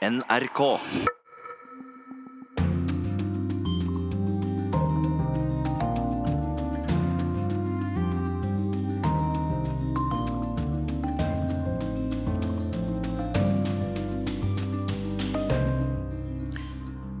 [0.00, 0.60] NRK.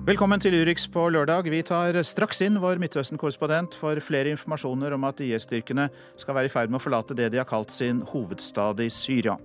[0.06, 1.50] Velkommen til Urix på lørdag.
[1.52, 6.56] Vi tar straks inn vår Midtøsten-korrespondent for flere informasjoner om at IS-styrkene skal være i
[6.56, 9.36] ferd med å forlate det de har kalt sin hovedstad i Syria.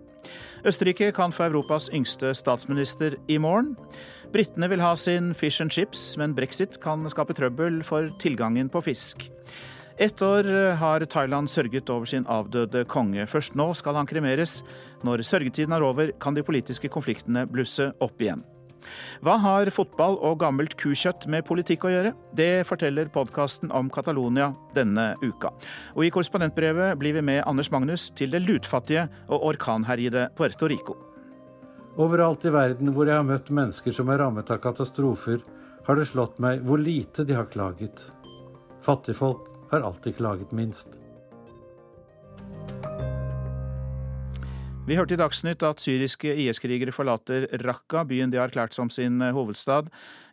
[0.66, 3.76] Østerrike kan få Europas yngste statsminister i morgen.
[4.34, 8.82] Britene vil ha sin fish and chips, men brexit kan skape trøbbel for tilgangen på
[8.84, 9.30] fisk.
[9.98, 13.28] Ett år har Thailand sørget over sin avdøde konge.
[13.28, 14.60] Først nå skal han kremeres.
[15.04, 18.44] Når sørgetiden er over, kan de politiske konfliktene blusse opp igjen.
[19.26, 22.14] Hva har fotball og gammelt kukjøtt med politikk å gjøre?
[22.36, 25.54] Det forteller podkasten om Catalonia denne uka.
[25.96, 30.98] Og i korrespondentbrevet blir vi med Anders Magnus til det lutfattige og orkanherjede Puerto Rico.
[31.96, 35.40] Overalt i verden hvor jeg har møtt mennesker som er rammet av katastrofer,
[35.86, 38.10] har det slått meg hvor lite de har klaget.
[38.84, 41.05] Fattigfolk har alltid klaget minst.
[44.86, 49.18] Vi hørte i Dagsnytt at syriske IS-krigere forlater Raqqa, byen de har erklært som sin
[49.18, 49.88] eh, hovedstad.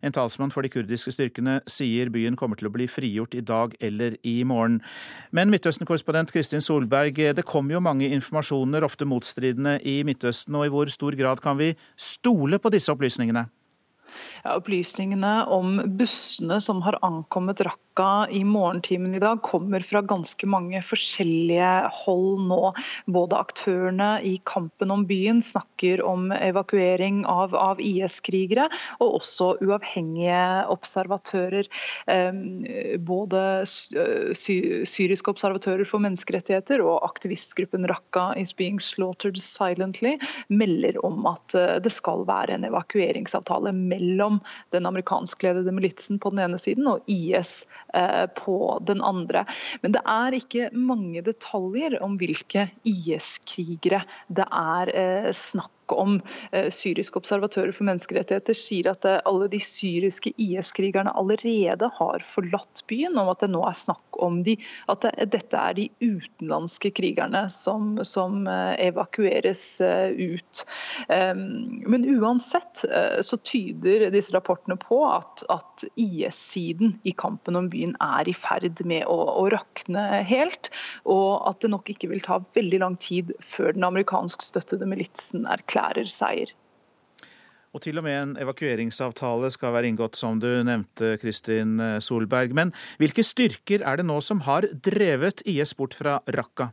[0.05, 3.73] En talsmann for de kurdiske styrkene sier byen kommer til å bli frigjort i dag
[3.81, 4.83] eller i morgen.
[5.33, 10.69] Men Midtøsten-korrespondent Kristin Solberg, eh, det kommer jo mange informasjoner, ofte motstridende, i Midtøsten, og
[10.69, 13.49] i hvor stor grad kan vi stole på disse opplysningene?
[14.43, 17.83] Ja, opplysningene om bussene som har ankommet Raqqa
[18.31, 22.73] i morgentimen i dag, kommer fra ganske mange forskjellige hold nå.
[23.13, 28.69] Både aktørene i kampen om byen snakker om evakuering av, av IS-krigere,
[28.99, 31.69] og også uavhengige observatører.
[33.05, 34.57] Både sy
[34.89, 40.17] syriske observatører for menneskerettigheter og aktivistgruppen Raqqa is being slaughtered silently
[40.49, 44.41] melder om at det skal være en evakueringsavtale mellom
[44.73, 47.63] den amerikanskledede militsen på den ene siden og IS
[48.39, 48.57] på
[48.89, 49.45] den andre.
[49.83, 54.03] Men det er ikke mange detaljer om hvilke IS-krigere
[54.33, 55.31] det er eh,
[55.93, 56.21] snakk om.
[56.53, 62.85] Eh, syriske observatører for menneskerettigheter sier at eh, alle de syriske IS-krigerne allerede har forlatt
[62.89, 64.57] byen, om at det nå er snakk om de,
[64.89, 70.65] at dette er de utenlandske krigerne som, som eh, evakueres ut.
[71.09, 72.83] Men uansett
[73.25, 78.83] så tyder disse rapportene på at, at IS-siden i kampen om byen er i ferd
[78.87, 80.71] med å, å rakne helt,
[81.09, 85.82] og at det nok ikke vil ta veldig lang tid før den amerikanskstøttede militsen erklærer
[85.83, 86.53] erklærer seier.
[87.73, 92.53] Og til og med en evakueringsavtale skal være inngått, som du nevnte, Kristin Solberg.
[92.53, 96.69] Men hvilke styrker er det nå som har drevet IS bort fra Raqqa?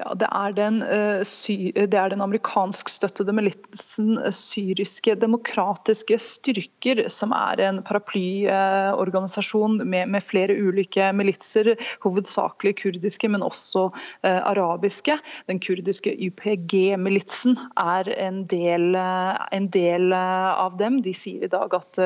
[0.00, 7.04] Ja, det er den, uh, sy det er den amerikanskstøttede militsen uh, syriske demokratiske styrker,
[7.12, 13.86] som er en paraplyorganisasjon med, med, flere ulike militser, hovedsakelig kurdiske, men også
[14.22, 15.16] arabiske.
[15.50, 20.98] Den kurdiske YPG-militsen er en del, en del, av dem.
[21.04, 22.00] De sier i dag at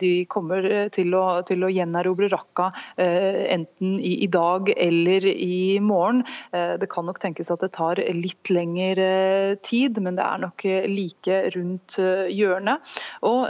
[0.00, 6.24] de kommer til å, til å gjenerobre Raqqa enten i, i dag eller i morgen.
[6.54, 10.42] Eh, det kan nok tenkes at det tar litt lengre eh, tid, men det er
[10.44, 11.96] nok eh, like rundt
[12.30, 12.94] hjørnet.
[13.26, 13.48] Og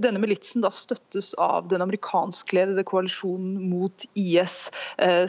[0.00, 4.58] denne militsen da støttes av den amerikanskledede koalisjonen mot IS,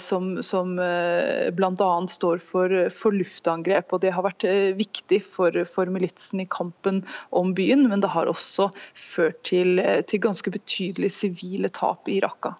[0.02, 1.90] som, som bl.a.
[2.14, 3.94] står for, for, luftangrep.
[3.94, 4.46] og Det har vært
[4.78, 7.04] viktig for, for, militsen i kampen
[7.36, 12.56] om byen, men det har også ført til, til ganske betydelige sivile tap i Raqqa.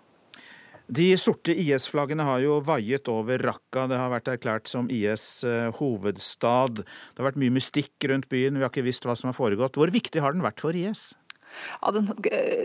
[0.90, 3.84] De sorte IS-flaggene har jo vaiet over Raqqa.
[3.92, 6.82] Det har vært erklært som IS' eh, hovedstad.
[6.82, 9.78] Det har vært mye mystikk rundt byen, vi har ikke visst hva som har foregått.
[9.78, 11.12] Hvor viktig har den vært for IS?
[11.82, 12.10] Ja, den,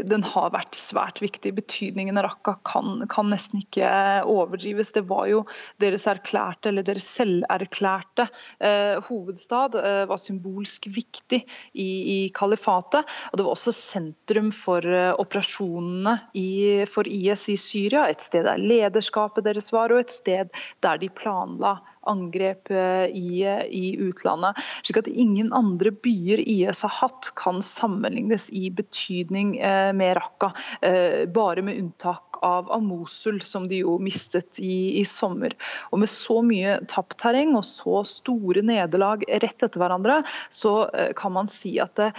[0.09, 1.55] den, har vært svært viktig.
[1.57, 3.89] Betydningen av Raqqa kan, kan, nesten ikke
[4.31, 4.93] overdrives.
[4.97, 5.43] Det var jo
[5.83, 8.29] deres erklærte, eller deres selverklærte
[8.59, 9.79] eh, hovedstad.
[9.81, 13.09] Eh, var symbolsk viktig i, i, kalifatet.
[13.31, 18.07] og Det var også sentrum for eh, operasjonene i, for IS i Syria.
[18.09, 20.53] Et sted der lederskapet deres var, og et sted
[20.85, 21.79] der de planla
[22.11, 24.59] angrep eh, i, i, utlandet.
[24.83, 30.53] slik at ingen andre byer IS har hatt kan sammenlignes i betydning eh, med Raqqa,
[30.83, 35.55] eh, bare med unntak av Mosul, som de jo mistet i, i, sommer.
[35.93, 40.19] Og Med så mye tapt terreng og så store nederlag rett etter hverandre,
[40.53, 42.11] så kan man si at det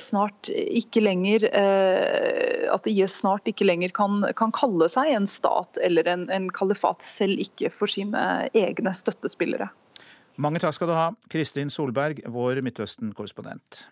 [0.00, 1.46] snart ikke lenger
[2.74, 7.04] at IS snart ikke lenger kan, kan kalle seg en stat eller en, en kalifat,
[7.06, 8.24] selv ikke for sine
[8.56, 9.70] egne støtter støttespillere.
[10.40, 13.84] Mange takk skal du ha, Kristin Solberg, vår Midtøsten-korrespondent.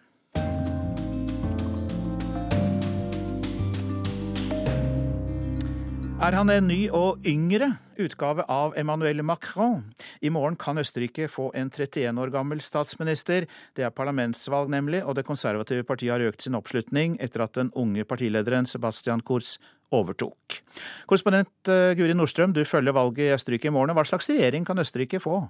[6.18, 7.68] Er han en ny og yngre
[8.02, 9.84] utgave av Emmanuel Macron?
[10.18, 13.46] I morgen kan Østerrike få en 31 år gammel statsminister.
[13.78, 17.70] Det er parlamentsvalg, nemlig, og det konservative partiet har økt sin oppslutning etter at den
[17.78, 19.60] unge partilederen Sebastian Kurz
[19.94, 20.58] overtok.
[21.06, 23.94] Korrespondent eh, Guri Nordstrøm, du følger valget i Østerrike i morgen.
[23.94, 25.44] Hva slags regjering kan Østerrike få?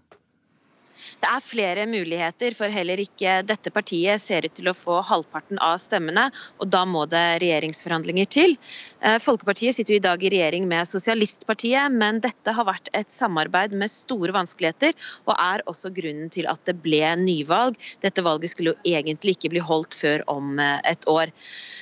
[1.19, 5.61] Det er flere muligheter, for heller ikke dette partiet ser ut til å få halvparten
[5.63, 6.29] av stemmene,
[6.59, 8.57] og da må det regjeringsforhandlinger til.
[9.03, 13.75] Eh, Folkepartiet sitter i dag i regjering med Sosialistpartiet, men dette har vært et samarbeid
[13.77, 14.95] med store vanskeligheter,
[15.27, 17.79] og er også grunnen til at det ble nyvalg.
[18.05, 21.35] Dette valget skulle jo egentlig ikke bli holdt før om eh, et år.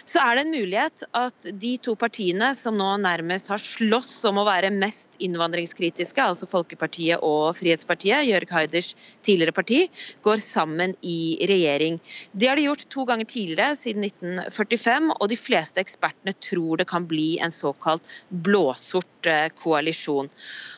[0.07, 4.39] Så er det en mulighet at de to partiene som nå nærmest har slåss om
[4.41, 8.93] å være mest innvandringskritiske, altså Folkepartiet og Frihetspartiet, Jørg Haiders
[9.26, 9.81] tidligere parti,
[10.25, 11.99] går sammen i regjering.
[12.32, 16.88] Det har de gjort to ganger tidligere, siden 1945, og de fleste ekspertene tror det
[16.91, 20.31] kan bli en såkalt blåsort eh, koalisjon.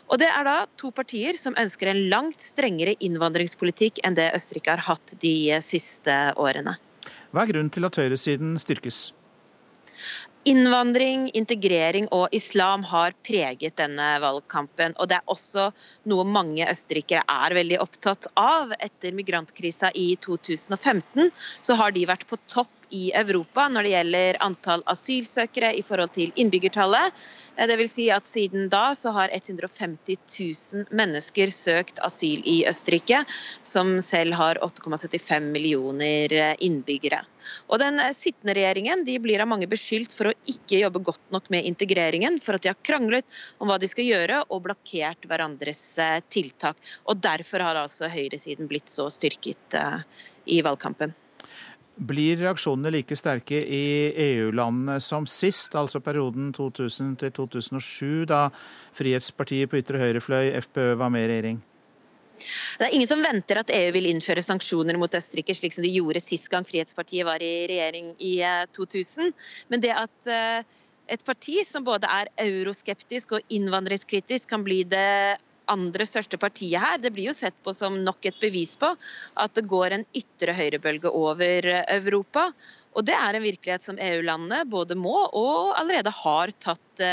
[0.08, 4.74] Og Det er da to partier som ønsker en langt strengere innvandringspolitikk enn det Østerrike
[4.76, 6.78] har hatt de siste årene.
[7.32, 9.08] Hva er grunnen til at høyresiden styrkes?
[10.48, 14.94] Innvandring, integrering og islam har preget denne valgkampen.
[14.96, 15.66] og Det er også
[16.08, 18.72] noe mange østerrikere er veldig opptatt av.
[18.80, 21.28] Etter migrantkrisa i 2015
[21.60, 26.12] så har de vært på topp i Europa når det gjelder antall asylsøkere i forhold
[26.16, 27.12] til innbyggertallet.
[27.58, 27.68] Dvs.
[27.70, 33.24] det vil si at Siden da så har 150 000 mennesker søkt asyl i Østerrike,
[33.62, 37.22] som selv har 8,75 millioner eh, innbyggere.
[37.68, 41.24] Og Den eh, sittende regjeringen de blir av mange beskyldt for å ikke jobbe godt
[41.34, 45.28] nok med integreringen, for at de har kranglet om hva de skal gjøre og blokkert
[45.28, 45.84] hverandres
[46.30, 46.78] tiltak.
[47.08, 49.76] Og Derfor har altså høyresiden blitt så styrket
[50.48, 51.12] i valgkampen.
[51.98, 53.84] Blir reaksjonene like sterke i
[54.22, 58.44] EU-landene som sist, altså perioden 2000 til 2007, da
[58.94, 61.58] Frihetspartiet på ytre høyrefløy, FPØ, var med i regjering?
[62.78, 65.90] Det er ingen som venter at EU vil innføre sanksjoner mot Østerrike, slik som de
[65.90, 68.36] gjorde sist gang Frihetspartiet var i regjering i
[68.78, 69.32] 2000.
[69.32, 70.62] Eh, Men det at eh,
[71.08, 75.38] et parti som både er euroskeptisk og innvandringskritisk, kan bli det
[75.72, 78.90] andre største partiet her, det blir jo sett på som nok et bevis på
[79.38, 82.48] at det går en ytre høyrebølge over Europa.
[82.98, 87.04] Og Det er en virkelighet som EU-landene både må og allerede har tatt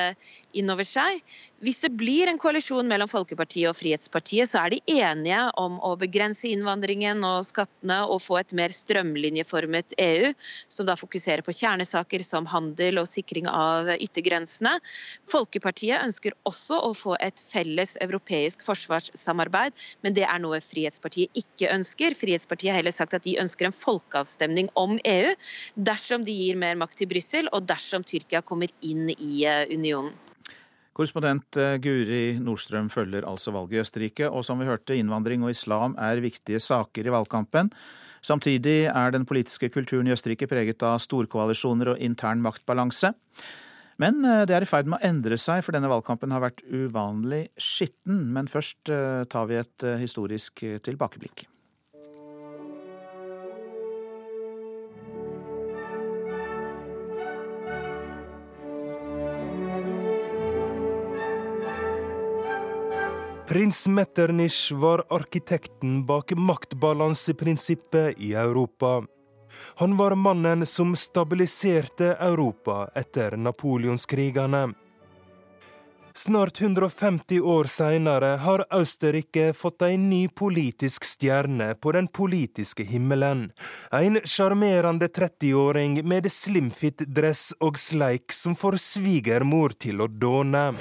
[0.56, 1.22] eh, inn over seg.
[1.64, 5.96] Hvis det blir en koalisjon mellom Folkepartiet og Frihetspartiet, så er de enige om å
[6.00, 10.32] begrense innvandringen og skattene og få et mer strømlinjeformet EU,
[10.70, 14.78] som da fokuserer på kjernesaker som handel og sikring av yttergrensene.
[15.32, 19.76] Folkepartiet ønsker også å få et felles europeisk forsvarssamarbeid,
[20.06, 22.18] men det er noe Frihetspartiet ikke ønsker.
[22.18, 25.34] Frihetspartiet har heller sagt at de ønsker en folkeavstemning om EU
[25.76, 30.14] dersom de gir mer makt til Brussel, og dersom Tyrkia kommer inn i eh, unionen.
[30.96, 35.52] Korrespondent eh, Guri Nordstrøm følger altså valget i Østerrike, og som vi hørte, innvandring og
[35.52, 37.72] islam er viktige saker i valgkampen.
[38.26, 43.12] Samtidig er den politiske kulturen i Østerrike preget av storkoalisjoner og intern maktbalanse.
[44.00, 46.64] Men eh, det er i ferd med å endre seg, for denne valgkampen har vært
[46.72, 48.30] uvanlig skitten.
[48.32, 51.50] Men først tar vi et historisk tilbakeblikk.
[63.56, 69.04] Prins Metternich var arkitekten bak maktbalanseprinsippet i Europa.
[69.76, 74.74] Han var mannen som stabiliserte Europa etter napoleonskrigene.
[76.14, 83.52] Snart 150 år seinere har Østerrike fått en ny politisk stjerne på den politiske himmelen.
[83.92, 90.74] En sjarmerende 30-åring med slimfit-dress og sleik som får svigermor til å dåne.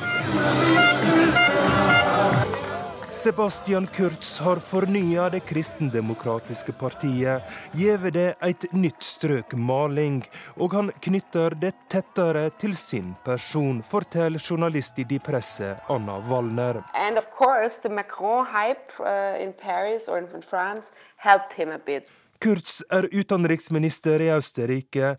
[3.14, 7.42] Sebastian Kurz har fornya det kristendemokratiske partiet,
[7.73, 10.25] gjeve det et nytt strøk maling,
[10.59, 16.83] og han knytter det tettere til sin person, forteller journalist i De Presse Anna Wallner.
[16.92, 22.11] And of course, the Macron-hype uh, in Paris or in France helped him a bit.
[22.38, 25.14] Kurz er utenriksminister i Østerrike.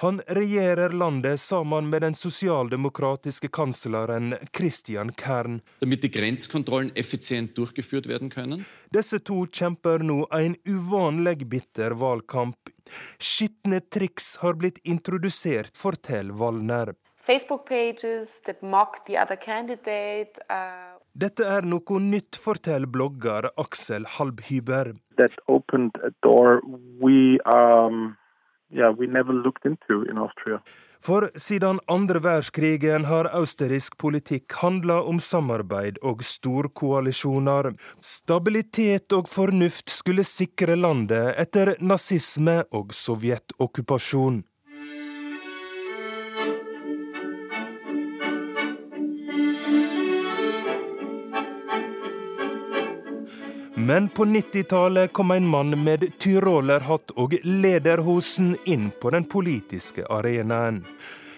[0.00, 5.60] Han regjerer landet sammen med den sosialdemokratiske kansleren Christian Kern.
[8.96, 12.70] Disse to kjemper nå en uvanlig bitter valgkamp.
[13.18, 16.94] Skitne triks har blitt introdusert, forteller Wallner.
[17.26, 20.38] Facebook pages that mock the other candidate.
[20.48, 20.95] Uh...
[21.16, 24.90] Dette er noe nytt, forteller blogger Aksel Halbhyber.
[27.46, 28.16] Um,
[28.70, 28.92] yeah,
[29.64, 30.58] into.
[31.00, 37.70] For siden andre verdenskrigen har østerriksk politikk handla om samarbeid og storkoalisjoner.
[38.00, 44.42] Stabilitet og fornuft skulle sikre landet etter nazisme og sovjetokkupasjon.
[53.86, 60.80] Men på 90-tallet kom en mann med tyrolerhatt og lederhosen inn på den politiske arenaen.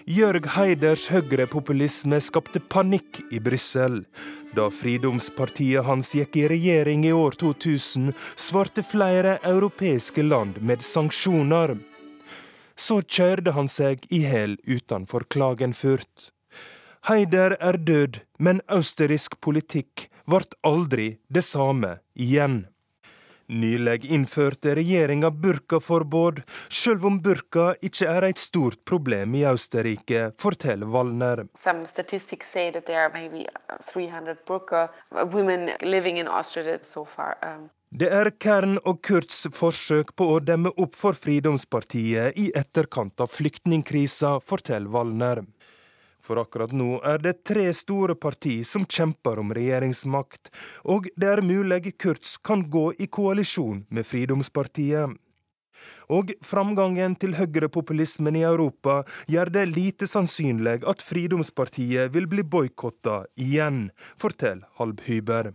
[0.09, 3.99] Jørg Heiders høyrepopulisme skapte panikk i Brussel.
[4.57, 11.77] Da Fridomspartiet hans gikk i regjering i år 2000, svarte flere europeiske land med sanksjoner.
[12.73, 16.31] Så kjørte han seg i hæl utenfor Klagenfurt.
[17.05, 22.67] Heider er død, men østerriksk politikk ble aldri det samme igjen.
[23.49, 30.85] Nylig innførte regjeringa burkaforbud, sjøl om burka ikke er et stort problem i Østerrike, forteller
[30.85, 31.47] Wallner.
[31.57, 33.47] Some statistics say that there are maybe
[33.89, 34.89] 300 burqa
[35.33, 37.07] women living in Austria so.
[37.41, 37.71] Um.
[37.89, 43.33] Det er Kern og Kurts forsøk på å demme opp for Fridomspartiet i etterkant av
[43.33, 45.41] flyktningkrisa, forteller Wallner.
[46.29, 50.51] For akkurat nå er det tre store partier som kjemper om regjeringsmakt,
[50.85, 55.17] og det er mulig Kurz kan gå i koalisjon med Fridomspartiet.
[56.13, 58.99] Og framgangen til høyrepopulismen i Europa
[59.33, 63.89] gjør det lite sannsynlig at Fridomspartiet vil bli boikotta igjen,
[64.21, 65.53] forteller Halbhyber.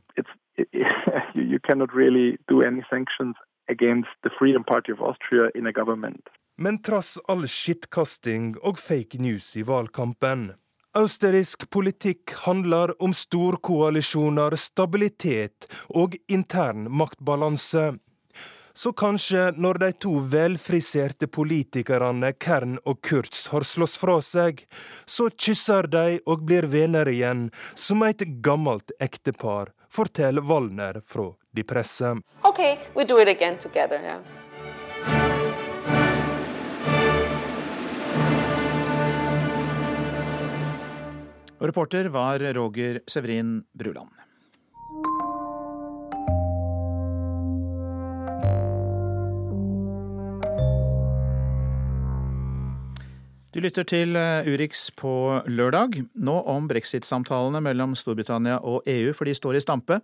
[1.35, 3.37] you cannot really do any sanctions
[3.69, 6.27] against the Freedom Party of Austria in a government.
[6.57, 10.53] Men trass all skittkasting og fake news i valgkampen,
[10.95, 17.97] Østerriksk politikk handler om storkoalisjoner, stabilitet og intern maktbalanse.
[18.75, 24.63] Så kanskje når de to velfriserte politikerne Kern og Kurz har slåss fra seg,
[25.07, 31.67] så kysser de og blir venner igjen, som et gammelt ektepar, forteller Wallner fra De
[31.67, 32.17] Presse.
[32.43, 34.44] Okay, we do it again together, yeah.
[41.65, 44.11] Og reporter var Roger Severin Bruland.
[53.55, 55.13] Du lytter til eh, Urix på
[55.47, 56.01] lørdag.
[56.27, 60.01] Nå om brexit-samtalene mellom Storbritannia og EU, for de står i stampe.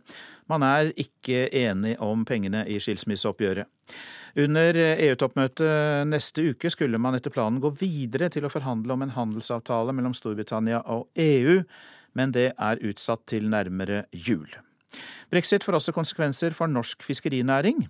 [0.46, 3.66] Man er ikke enig om pengene i skilsmisseoppgjøret.
[4.38, 9.16] Under EU-toppmøtet neste uke skulle man etter planen gå videre til å forhandle om en
[9.18, 11.58] handelsavtale mellom Storbritannia og EU,
[12.14, 14.46] men det er utsatt til nærmere jul.
[15.30, 17.86] Brexit får også konsekvenser for norsk fiskerinæring.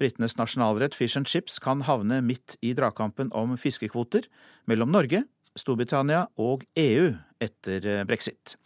[0.00, 4.26] Britenes nasjonalrett Fish and Chips kan havne midt i dragkampen om fiskekvoter
[4.70, 5.24] mellom Norge,
[5.58, 7.10] Storbritannia og EU
[7.42, 8.56] etter brexit.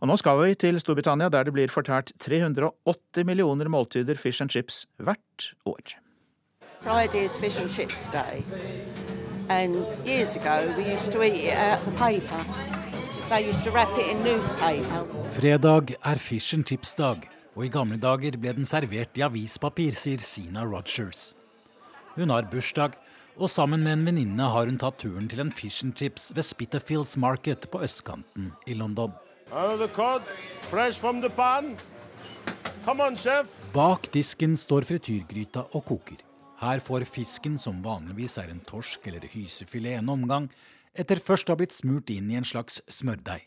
[0.00, 4.50] Og nå skal vi til Storbritannia, der det blir fortært 380 millioner måltider fish and
[4.50, 5.96] chips hvert år.
[6.80, 8.42] Friday is fish and chips day.
[9.50, 12.69] And years ago we used to eat it out the paper.
[15.30, 19.94] Fredag er fish and chips dag, og i gamle dager ble den servert i avispapir,
[19.94, 21.28] sier Sina Rogers.
[22.16, 22.96] Hun har bursdag,
[23.38, 26.42] og sammen med en venninne har hun tatt turen til en fish and chips ved
[26.48, 29.14] Spitterfields Market på østkanten i London.
[33.76, 36.18] Bak disken står frityrgryta og koker.
[36.60, 40.50] Her får fisken, som vanligvis er en torsk eller hysefilet, en omgang,
[40.94, 43.46] etter først å ha blitt smurt inn i en slags smørdeig.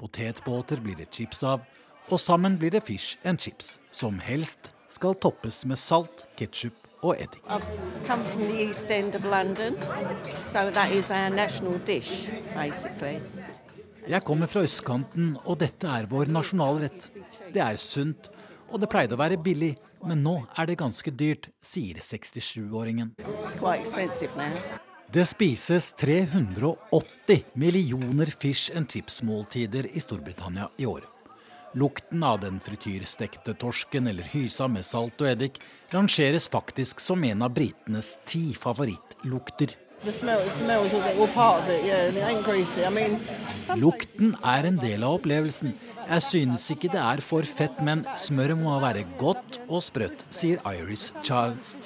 [0.00, 1.62] Potetbåter blir det chips av,
[2.10, 7.16] og sammen blir det fish and chips, som helst skal toppes med salt, ketsjup og
[7.22, 7.42] eddik.
[14.02, 17.10] Jeg kommer fra østkanten, og dette er vår nasjonalrett.
[17.54, 18.30] Det er sunt,
[18.72, 23.14] og det pleide å være billig, men nå er det ganske dyrt, sier 67-åringen.
[25.12, 31.08] Det spises 380 millioner fish and chips-måltider i Storbritannia i året.
[31.74, 35.60] Lukten av den frityrstekte torsken eller hysa med salt og eddik
[35.92, 39.76] rangeres faktisk som en av britenes ti favorittlukter.
[43.76, 45.76] Lukten er en del av opplevelsen.
[46.08, 50.60] Jeg synes ikke det er for fett, men smøret må være godt og sprøtt, sier
[50.68, 51.76] Iris Childs.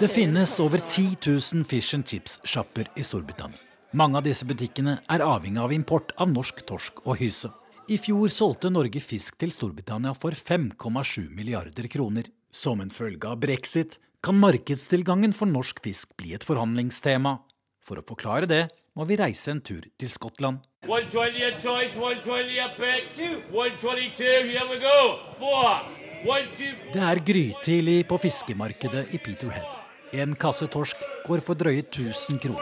[0.00, 3.58] Det finnes over 10 000 fish and chips-sjapper i Storbritannia.
[3.96, 7.50] Mange av disse butikkene er avhengig av import av norsk torsk og hyse.
[7.90, 12.28] I fjor solgte Norge fisk til Storbritannia for 5,7 milliarder kroner.
[12.50, 17.38] Som en følge av brexit kan markedstilgangen for norsk fisk bli et forhandlingstema.
[17.82, 18.62] For å forklare det
[19.00, 20.60] må vi reise en tur til Skottland.
[20.84, 23.06] 120 choice, 120 pick,
[23.48, 24.98] 122, here we go,
[25.40, 25.96] four.
[26.20, 29.64] Det er grytidlig på fiskemarkedet i Peterhead.
[30.12, 32.60] En kasse torsk går for drøye 1000 kroner.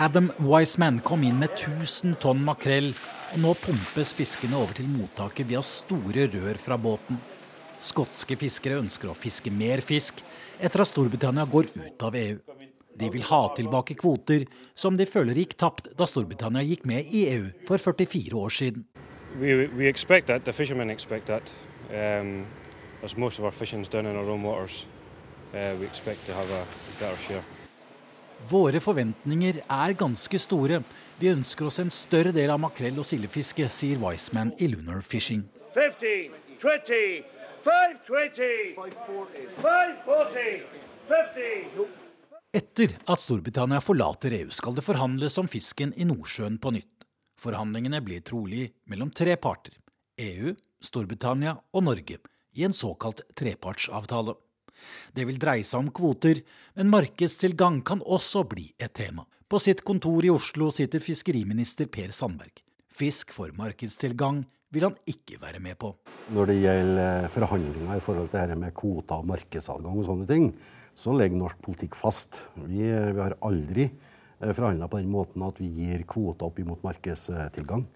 [0.00, 2.94] Adam Wiseman kom inn med 1000 tonn makrell,
[3.34, 7.20] og nå pumpes fiskene over til mottaket via store rør fra båten.
[7.76, 10.24] Skotske fiskere ønsker å fiske mer fisk
[10.62, 12.61] etter at Storbritannia går ut av EU.
[12.98, 14.44] De vil ha tilbake kvoter
[14.74, 18.84] som de føler gikk tapt da Storbritannia gikk med i EU for 44 år siden.
[19.40, 20.44] We, we expect that.
[20.44, 21.52] The fishermen expect that.
[21.90, 22.44] Um,
[23.02, 24.86] as most of our fishing's done in our own waters,
[25.54, 26.64] uh, we expect to have a
[27.00, 27.42] better share.
[28.50, 30.82] Våre forventninger er ganske store.
[31.18, 35.44] Vi ønsker oss en større del av makrell- og sildefiske, sier Wiseman i Lunar Fishing.
[35.74, 37.22] 15, 20,
[37.62, 38.74] 520,
[39.62, 40.64] 540,
[41.08, 42.01] 50.
[42.52, 47.06] Etter at Storbritannia forlater EU, skal det forhandles om fisken i Nordsjøen på nytt.
[47.40, 49.78] Forhandlingene blir trolig mellom tre parter.
[50.20, 50.52] EU,
[50.84, 52.18] Storbritannia og Norge
[52.52, 54.34] i en såkalt trepartsavtale.
[55.16, 56.42] Det vil dreie seg om kvoter,
[56.76, 59.24] men markedstilgang kan også bli et tema.
[59.48, 62.60] På sitt kontor i Oslo sitter fiskeriminister Per Sandberg.
[62.92, 64.44] Fisk for markedstilgang
[64.76, 65.94] vil han ikke være med på.
[66.36, 70.52] Når det gjelder forhandlinger i forhold til dette med kvoter og markedsadgang og sånne ting,
[70.94, 72.38] så ligger norsk politikk fast.
[72.54, 76.84] Vi, vi har aldri eh, forhandla på den måten at vi gir kvoter opp imot
[76.86, 77.86] markedstilgang.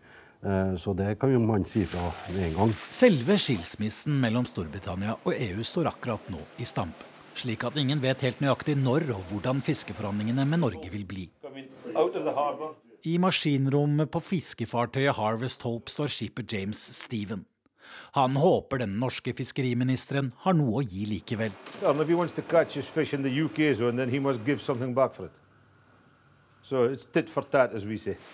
[0.43, 2.75] Eh, så det kan jo man si fra med en gang.
[2.93, 7.05] Selve skilsmissen mellom Storbritannia og EU står akkurat nå i stamp.
[7.37, 11.27] Slik at ingen vet helt nøyaktig når og hvordan fiskeforhandlingene med Norge vil bli.
[13.07, 17.45] I maskinrommet på fiskefartøyet Harvest Hope står skipet James Steven.
[18.17, 21.53] Han håper den norske fiskeriministeren har noe å gi likevel.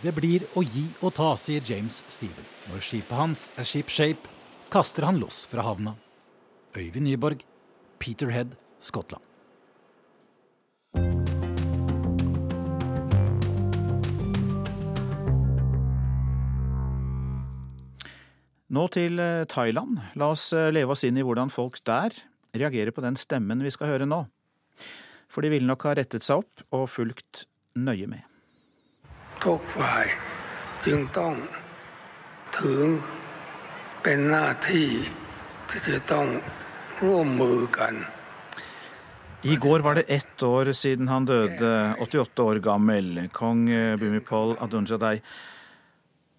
[0.02, 2.46] Det blir å gi og ta, sier James Steven.
[2.70, 4.30] Når skipet hans er shipshape,
[4.72, 5.96] kaster han loss fra havna.
[6.72, 7.44] Øyvind Nyborg,
[8.00, 9.31] Peterhead, Skottland.
[18.72, 19.98] Nå til eh, Thailand.
[20.16, 22.14] La oss eh, leve oss inn i hvordan folk der
[22.56, 24.24] reagerer på den stemmen vi skal høre nå.
[25.32, 27.44] For de ville nok ha rettet seg opp og fulgt
[27.76, 28.24] nøye med.
[39.42, 43.66] I går var det ett år siden han døde, 88 år gammel, kong
[43.98, 45.16] Bumipol Adunjadei.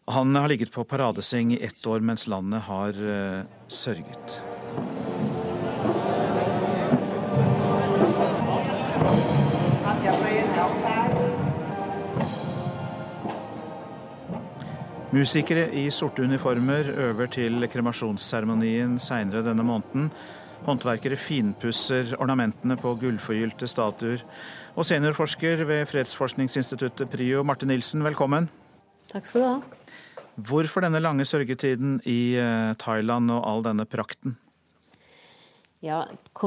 [0.05, 4.41] Han har ligget på paradeseng i ett år mens landet har uh, sørget.
[15.13, 20.09] Musikere i sorte uniformer øver til kremasjonsseremonien seinere denne måneden.
[20.65, 24.25] Håndverkere finpusser ornamentene på gullforgylte statuer.
[24.75, 28.49] Og seniorforsker ved Fredsforskningsinstituttet PRIO, Marte Nilsen, velkommen.
[29.13, 29.82] Takk skal du ha.
[30.33, 34.37] Hvorfor denne lange sørgetiden i eh, Thailand og all denne prakten?
[35.83, 36.05] Ja,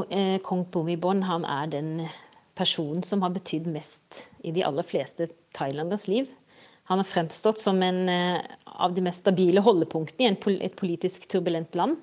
[0.09, 1.91] eh, Kong Bhumibon han er den
[2.57, 6.27] personen som har betydd mest i de aller fleste thailanders liv.
[6.87, 11.75] Han har fremstått som en eh, av de mest stabile holdepunktene i et politisk turbulent
[11.75, 11.95] land.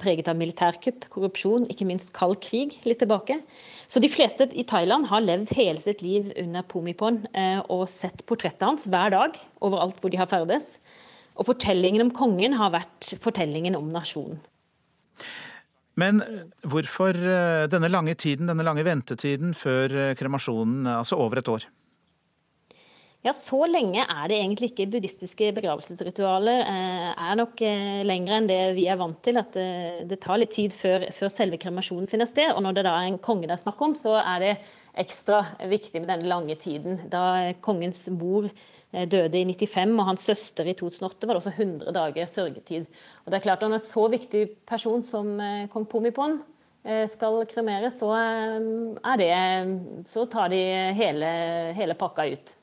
[0.00, 3.40] Preget av militærkupp, korrupsjon, ikke minst kald krig litt tilbake.
[3.88, 7.18] Så de fleste i Thailand har levd hele sitt liv under Pumipon
[7.66, 10.78] og sett portrettet hans hver dag overalt hvor de har ferdes.
[11.38, 14.40] Og fortellingen om kongen har vært fortellingen om nasjonen.
[15.98, 16.22] Men
[16.66, 21.66] hvorfor eh, denne lange tiden, denne lange ventetiden før eh, kremasjonen, altså over et år?
[23.26, 24.86] Ja, Så lenge er det egentlig ikke.
[24.92, 27.62] Buddhistiske begravelsesritualer eh, er nok
[28.06, 29.40] lengre enn det vi er vant til.
[29.42, 32.54] At det, tar litt tid før, før, selve kremasjonen finner sted.
[32.54, 34.54] Og når det da er en konge det er snakk om, så er det
[34.94, 37.02] ekstra viktig med denne lange tiden.
[37.10, 38.50] Da kongens mor
[38.88, 42.86] Eh, døde i 95, og hans søster i 2008 var det også 100 dager sørgetid.
[43.24, 46.38] Og det er klart at Når en så viktig person som eh, kong Pomipon
[46.84, 50.62] eh, skal kremeres, så, er det, så tar de
[50.96, 52.54] hele, hele pakka ut.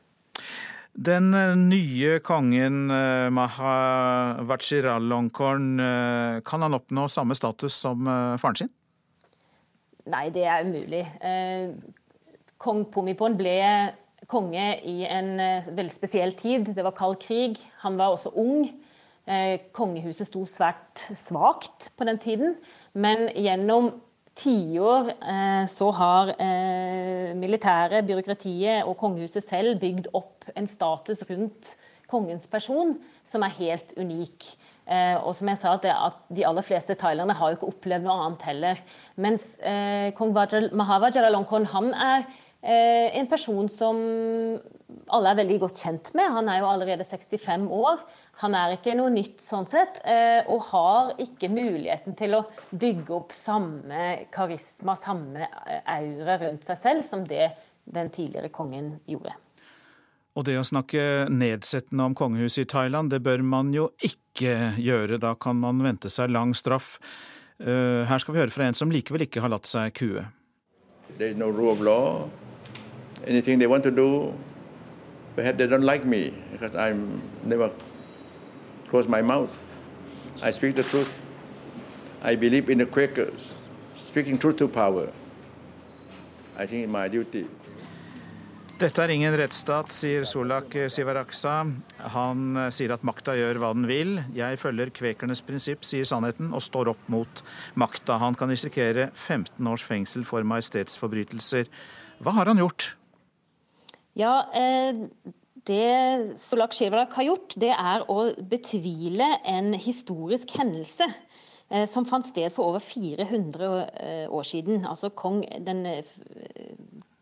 [0.96, 1.30] Den
[1.70, 2.88] nye kongen
[3.36, 8.08] Maha Vachiralongkorn, kan han oppnå samme status som
[8.40, 8.72] faren sin?
[10.08, 11.04] Nei, det er umulig.
[12.62, 13.60] Kong Pomipon ble
[14.32, 16.72] konge i en eh, veldig spesiell tid.
[16.76, 17.60] Det var kald krig.
[17.84, 18.66] Han var også ung.
[19.26, 22.58] Eh, kongehuset sto svært svakt på den tiden.
[22.94, 23.92] Men gjennom
[24.36, 31.76] tiår eh, så har eh, militæret, byråkratiet og kongehuset selv bygd opp en status rundt
[32.10, 34.50] kongens person som er helt unik.
[34.86, 38.18] Eh, og som jeg sa, at, De aller fleste thailerne har jo ikke opplevd noe
[38.28, 38.82] annet heller.
[39.16, 39.48] Mens
[40.18, 40.36] kong
[40.76, 42.28] Mahava Jalalongkorn er
[42.66, 44.00] en person som
[45.14, 46.32] alle er veldig godt kjent med.
[46.34, 48.02] Han er jo allerede 65 år.
[48.44, 53.16] Han er ikke noe nytt sånn sett, eh, og har ikke muligheten til å bygge
[53.16, 57.54] opp samme karisma, samme eh, aura rundt seg selv, som det
[57.86, 59.38] den tidligere kongen gjorde.
[60.36, 65.22] Og det å snakke nedsettende om kongehuset i Thailand, det bør man jo ikke gjøre.
[65.24, 66.98] Da kan man vente seg lang straff.
[67.64, 70.26] Eh, her skal vi høre fra en som likevel ikke har latt seg kue.
[71.16, 72.26] Det er no rule of law.
[73.28, 74.34] Anything they want to do,
[75.36, 77.72] perhaps they don't like me because I'm never
[78.90, 79.50] close my mouth.
[80.44, 81.22] I speak the truth.
[82.22, 83.54] I believe in the Quakers.
[83.98, 85.10] Speaking truth to power.
[86.58, 87.46] I think it's my duty.
[88.76, 91.62] Dette er ingen rettsstat, sier Solak Sivaraksa.
[92.12, 94.18] Han eh, sier at makta gjør hva den vil.
[94.36, 97.44] Jeg følger kvekernes prinsipp, sier sannheten, og står opp mot
[97.80, 98.18] makta.
[98.20, 101.72] Han kan risikere 15 års fengsel for majestetsforbrytelser.
[102.20, 102.90] Hva har han gjort?
[104.16, 104.96] Ja, eh,
[105.68, 111.08] det Solak Shivrak har gjort, det er å betvile en historisk hendelse
[111.68, 114.86] eh, som fant sted for over 400 eh, år siden.
[114.88, 115.84] Altså kong, den,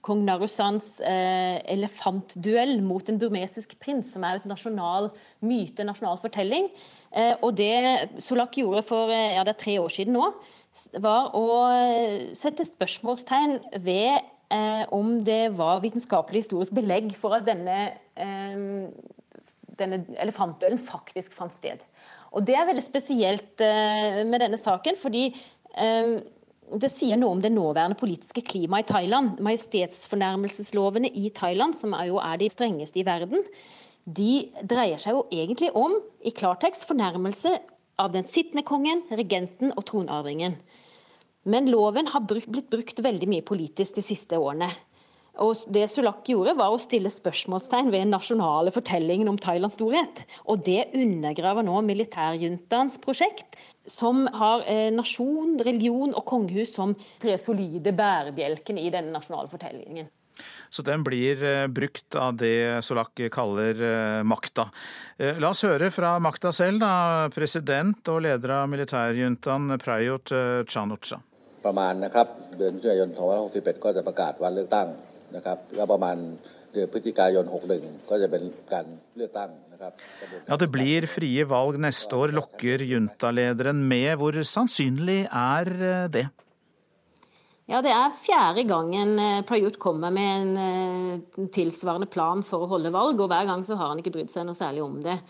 [0.05, 5.09] kong Narusans elefantduell mot en burmesisk prins, som er et nasjonal
[5.41, 6.67] myte, en nasjonal fortelling.
[7.39, 10.27] Og det Solak gjorde for ja, det er tre år siden nå,
[11.01, 11.47] var å
[12.37, 18.87] sette spørsmålstegn ved eh, om det var vitenskapelig historisk belegg for at denne, eh,
[19.79, 21.83] denne elefantdølen faktisk fant sted.
[22.33, 25.27] Og Det er veldig spesielt eh, med denne saken, fordi
[25.77, 26.15] eh,
[26.73, 29.39] det sier noe om det nåværende politiske klimaet i Thailand.
[29.43, 33.45] Majestetsfornærmelseslovene i Thailand, som er jo er de strengeste i verden,
[34.03, 37.53] de dreier seg jo egentlig om, i klartekst, fornærmelse
[38.01, 40.57] av den sittende kongen, regenten og tronarvingen.
[41.43, 44.71] Men loven har blitt brukt veldig mye politisk de siste årene.
[45.41, 50.21] Og det Sulak gjorde, var å stille spørsmålstegn ved den nasjonale fortellingen om Thailands storhet.
[50.45, 53.57] Og det undergraver nå militærjuntaens prosjekt,
[53.89, 60.11] som har eh, nasjon, religion og kongehus som tre solide bærebjelkene i denne nasjonale fortellingen.
[60.73, 64.69] Så den blir eh, brukt av det Solak kaller eh, makta.
[65.17, 66.93] La oss høre fra makta selv, da.
[67.33, 70.29] President og leder av militærjuntaen Prayut
[70.69, 71.23] Chanucha.
[71.64, 72.26] ประมาณนะครับ
[72.58, 73.08] เดือนมิถุนายน
[73.46, 74.88] 2561 ก็จะประกาศวันเลือกตั้ง
[75.36, 76.16] นะครับแล้วประมาณ
[76.72, 77.44] เดือนพฤศจิกายน
[77.76, 79.50] 61 ก็จะเป็นการเลือกตั้ง
[80.48, 84.16] Ja, Det blir frie valg neste år, lokker juntalederen med.
[84.18, 86.26] Hvor sannsynlig er eh, det?
[87.68, 92.70] Ja, Det er fjerde gangen eh, Prayut kommer med en eh, tilsvarende plan for å
[92.72, 95.20] holde valg, og hver gang så har han ikke brydd seg noe særlig om det.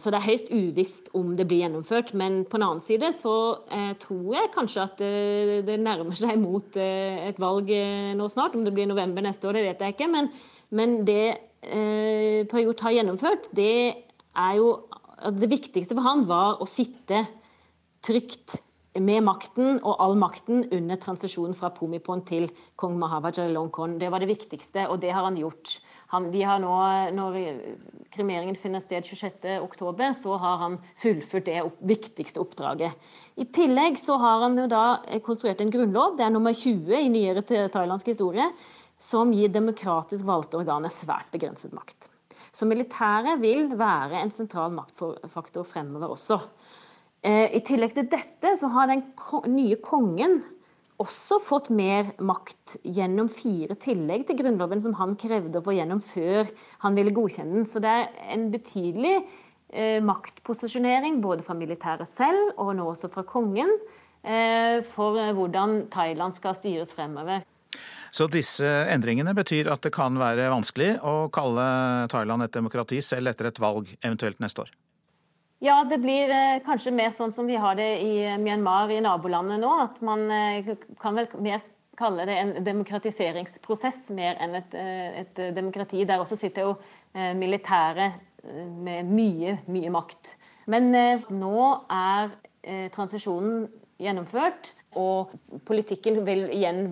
[0.00, 2.12] Så det er høyst uvisst om det blir gjennomført.
[2.18, 3.34] Men på den annen side så
[3.72, 8.28] eh, tror jeg kanskje at eh, det nærmer seg mot eh, et valg eh, nå
[8.32, 8.56] snart.
[8.58, 10.10] Om det blir november neste år, det vet jeg ikke.
[10.10, 10.30] Men,
[10.74, 13.72] men det eh, Prayut har gjennomført, det
[14.34, 14.74] er jo
[15.24, 17.22] Det viktigste for han var å sitte
[18.04, 18.58] trygt
[19.00, 23.96] med makten og all makten under transisjonen fra Pumipon til kong Mahava Jalongkorn.
[23.98, 25.78] Det var det viktigste, og det har han gjort.
[26.12, 26.72] Han, de har nå,
[27.16, 27.38] når
[28.14, 32.94] kremeringen finner sted 26.10, så har han fullført det opp, viktigste oppdraget.
[33.40, 34.84] I tillegg så har han jo da
[35.24, 38.46] konstruert en grunnlov, det er nummer 20 i nyere thailandsk historie,
[39.00, 42.10] som gir demokratisk valgte organer svært begrenset makt.
[42.54, 46.38] Så militæret vil være en sentral maktfaktor fremover også.
[47.24, 49.02] Eh, I tillegg til dette så har den
[49.50, 50.38] nye kongen
[51.02, 56.02] også fått mer makt gjennom fire tillegg til Grunnloven som han krevde å få gjennom
[56.04, 56.50] før
[56.84, 57.66] han ville godkjenne den.
[57.68, 63.26] Så det er en betydelig eh, maktposisjonering både fra militæret selv og nå også fra
[63.26, 63.72] kongen
[64.22, 67.42] eh, for eh, hvordan Thailand skal styres fremover.
[68.14, 71.66] Så disse endringene betyr at det kan være vanskelig å kalle
[72.12, 74.70] Thailand et demokrati selv etter et valg eventuelt neste år?
[75.62, 79.62] Ja, det blir eh, kanskje mer sånn som vi har det i Myanmar, i nabolandet
[79.62, 79.70] nå.
[79.84, 81.62] At man eh, kan vel mer
[81.98, 86.04] kalle det en demokratiseringsprosess mer enn et, eh, et demokrati.
[86.04, 86.74] Der også sitter jo
[87.14, 90.34] eh, militæret eh, med mye, mye makt.
[90.70, 92.34] Men eh, nå er
[92.94, 93.66] transisjonen
[94.00, 94.72] gjennomført.
[94.96, 95.34] Og
[95.66, 96.86] politikken vil igjen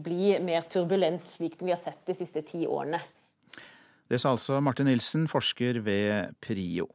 [0.00, 3.00] bli mer turbulent, slik vi har sett de siste ti årene.
[4.08, 6.88] Det sa altså Martin Nilsen, forsker ved PRIO.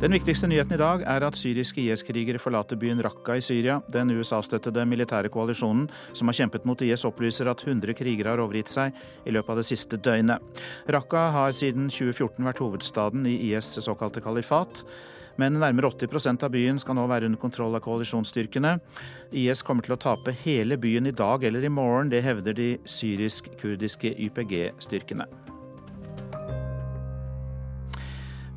[0.00, 3.74] Den viktigste nyheten i dag er at syriske IS-krigere forlater byen Raqqa i Syria.
[3.92, 8.72] Den USA-støttede militære koalisjonen som har kjempet mot IS, opplyser at 100 krigere har overgitt
[8.72, 8.96] seg
[9.28, 10.40] i løpet av det siste døgnet.
[10.88, 14.86] Raqqa har siden 2014 vært hovedstaden i IS' såkalte kalifat.
[15.36, 18.78] Men nærmere 80% av byen skal nå være under kontroll av koalisjonsstyrkene.
[19.36, 22.72] IS kommer til å tape hele byen i dag eller i morgen, det hevder de
[22.88, 25.59] syrisk-kurdiske YPG-styrkene.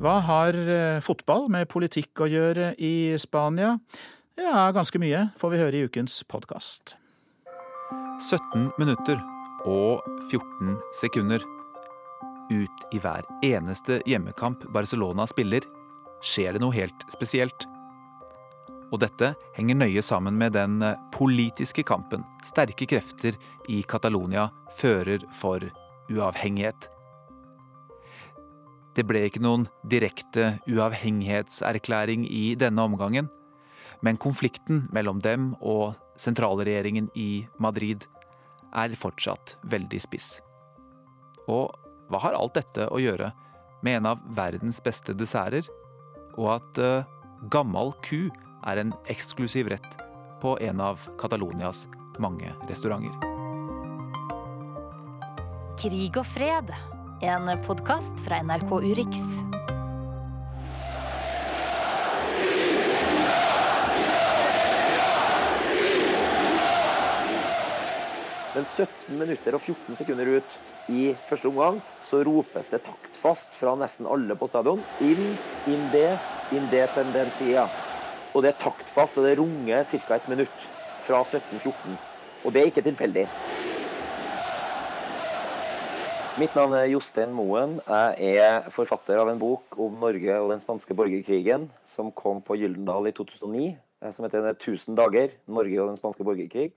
[0.02, 3.76] Hva har eh, fotball med politikk å gjøre i Spania?
[4.34, 6.96] Ja, ganske mye, får vi høre i ukens podkast.
[8.18, 9.20] 17 minutter
[9.70, 10.02] og
[10.32, 11.44] 14 sekunder.
[12.50, 15.62] Ut i hver eneste hjemmekamp Barcelona spiller,
[16.26, 17.68] skjer det noe helt spesielt.
[18.90, 23.38] Og dette henger nøye sammen med den eh, politiske kampen sterke krefter
[23.70, 25.62] i Catalonia fører for
[26.10, 26.90] uavhengighet.
[28.94, 33.30] Det ble ikke noen direkte uavhengighetserklæring i denne omgangen,
[34.06, 38.06] men konflikten mellom dem og sentralregjeringen i Madrid
[38.74, 40.36] er fortsatt veldig spiss.
[41.50, 41.74] Og
[42.10, 43.32] hva har alt dette å gjøre
[43.84, 45.66] med en av verdens beste desserter,
[46.38, 47.10] og at uh,
[47.50, 48.28] gammal ku
[48.64, 49.98] er en eksklusiv rett
[50.42, 51.84] på en av Catalonias
[52.22, 53.14] mange restauranter?
[55.80, 56.70] Krig og fred
[57.24, 59.18] en podkast fra NRK Urix.
[68.54, 70.58] Men 17 minutter og 14 sekunder ut
[70.92, 74.84] i første omgang så ropes det taktfast fra nesten alle på stadion.
[75.00, 75.24] In,
[75.70, 76.10] in det,
[76.52, 77.64] independencia.
[78.34, 80.20] Og det er taktfast, og det runger ca.
[80.20, 80.70] et minutt
[81.08, 81.96] fra 17.14.
[82.44, 83.28] Og det er ikke tilfeldig.
[86.34, 87.76] Mitt navn er Jostein Moen.
[88.18, 92.56] Jeg er forfatter av en bok om Norge og den spanske borgerkrigen som kom på
[92.58, 93.68] Gyldendal i 2009,
[94.02, 96.72] eh, som heter 'Tusen dager Norge og den spanske borgerkrig'.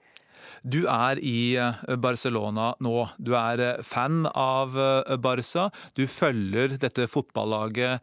[0.61, 3.09] Du er i eh, Barcelona nå.
[3.17, 4.77] Du er eh, fan av
[5.17, 5.71] Barca.
[5.95, 7.99] Du følger dette fotballaget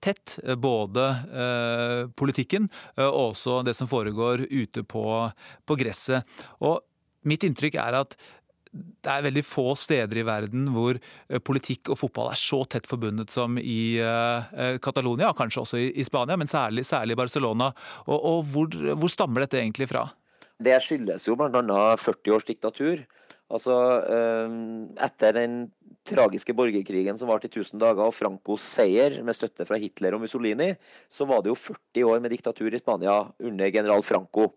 [0.00, 0.38] tett.
[0.54, 5.32] Både politikken og også det som foregår ute på,
[5.66, 6.22] på gresset.
[6.60, 6.78] Og
[7.26, 8.16] mitt inntrykk er at
[8.70, 12.86] det er veldig få steder i verden hvor eh, politikk og fotball er så tett
[12.86, 17.72] forbundet som i uh, Catalonia, kanskje også i, Spania, men særlig, særlig Barcelona.
[18.06, 20.06] Og, og hvor, hvor, stammer dette egentlig fra?
[20.60, 21.80] Det skyldes jo bl.a.
[21.98, 23.02] 40 års diktatur.
[23.50, 23.74] Altså,
[25.02, 25.54] Etter den
[26.06, 30.24] tragiske borgerkrigen som varte i 1000 dager, og Francos seier med støtte fra Hitler og
[30.24, 30.72] Mussolini,
[31.10, 34.50] så var det jo 40 år med diktatur i Spania under general Franco.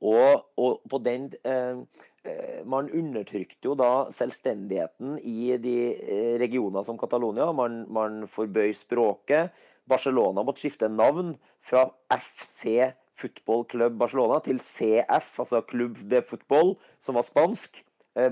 [0.00, 1.82] Og, og på den eh,
[2.26, 7.50] Eh, man undertrykte jo da selvstendigheten i de eh, regioner som Catalonia.
[7.54, 9.54] Man, man forbøy språket.
[9.86, 16.74] Barcelona måtte skifte navn fra FC Football Club Barcelona til CF, altså Club de Football,
[17.00, 17.82] som var spansk.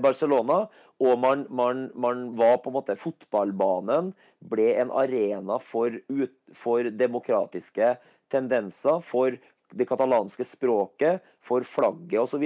[0.01, 0.63] Barcelona.
[0.97, 4.15] Og man, man, man, var på en måte Fotballbanen
[4.49, 7.91] ble en arena for, ut, for demokratiske
[8.33, 9.37] tendenser, for
[9.73, 12.45] det katalanske språket, for flagget osv.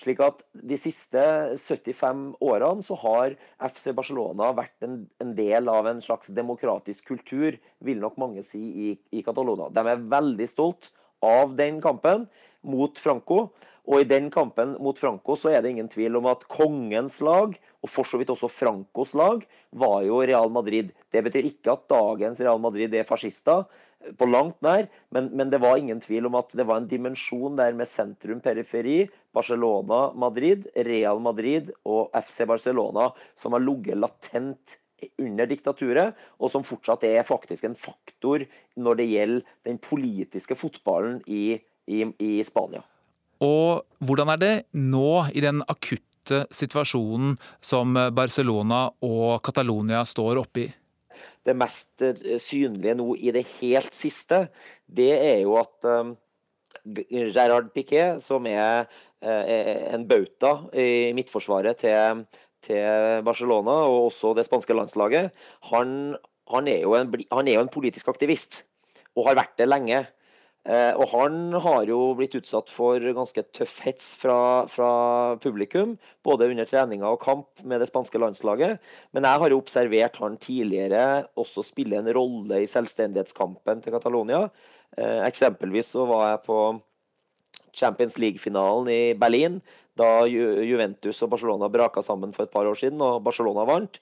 [0.00, 1.20] Slik at de siste
[1.56, 3.36] 75 årene så har
[3.70, 8.60] FC Barcelona vært en, en del av en slags demokratisk kultur, vil nok mange si,
[8.60, 9.70] i, i Catalonia.
[9.72, 10.92] De er veldig stolt
[11.24, 12.28] av den kampen
[12.64, 13.46] mot Franco.
[13.84, 17.52] Og i den kampen mot Franco så er det ingen tvil om at kongens lag,
[17.84, 19.42] og for så vidt også Francos lag,
[19.76, 20.94] var jo Real Madrid.
[21.12, 23.66] Det betyr ikke at dagens Real Madrid er fascister
[24.18, 27.56] på langt nær, men, men, det var ingen tvil om at det var en dimensjon
[27.58, 34.78] der med sentrum-periferi, Barcelona, Madrid, Real Madrid og FC Barcelona som har ligget latent
[35.20, 38.46] under diktaturet, og som fortsatt er faktisk en faktor
[38.80, 41.58] når det gjelder den politiske fotballen i,
[41.90, 42.84] i, i Spania.
[43.44, 50.68] Og hvordan er det nå, i den akutte situasjonen som Barcelona og Catalonia står oppi?
[51.44, 54.46] Det mest eh, synlige nå i det helt siste,
[54.86, 56.14] det er jo at um,
[56.84, 58.84] Gerard Piquet, som er
[59.24, 59.44] uh,
[59.94, 62.24] en bauta i midtforsvaret til,
[62.64, 65.30] til, Barcelona, og også det spanske landslaget,
[65.70, 66.16] han,
[66.52, 68.64] han, er en, han er jo en politisk aktivist,
[69.14, 70.04] og har vært det lenge.
[70.64, 74.88] Eh, og han har jo blitt utsatt for ganske tøff hets fra, fra,
[75.42, 78.80] publikum, både under treninger og kamp med det spanske landslaget.
[79.12, 81.04] Men jeg har jo observert han tidligere
[81.40, 84.46] også spille en rolle i selvstendighetskampen til Catalonia.
[84.96, 86.58] Eh, eksempelvis så var jeg på
[87.74, 89.58] Champions League-finalen i Berlin,
[89.98, 94.00] da Juventus og Barcelona braka sammen for et par år siden, og Barcelona vant.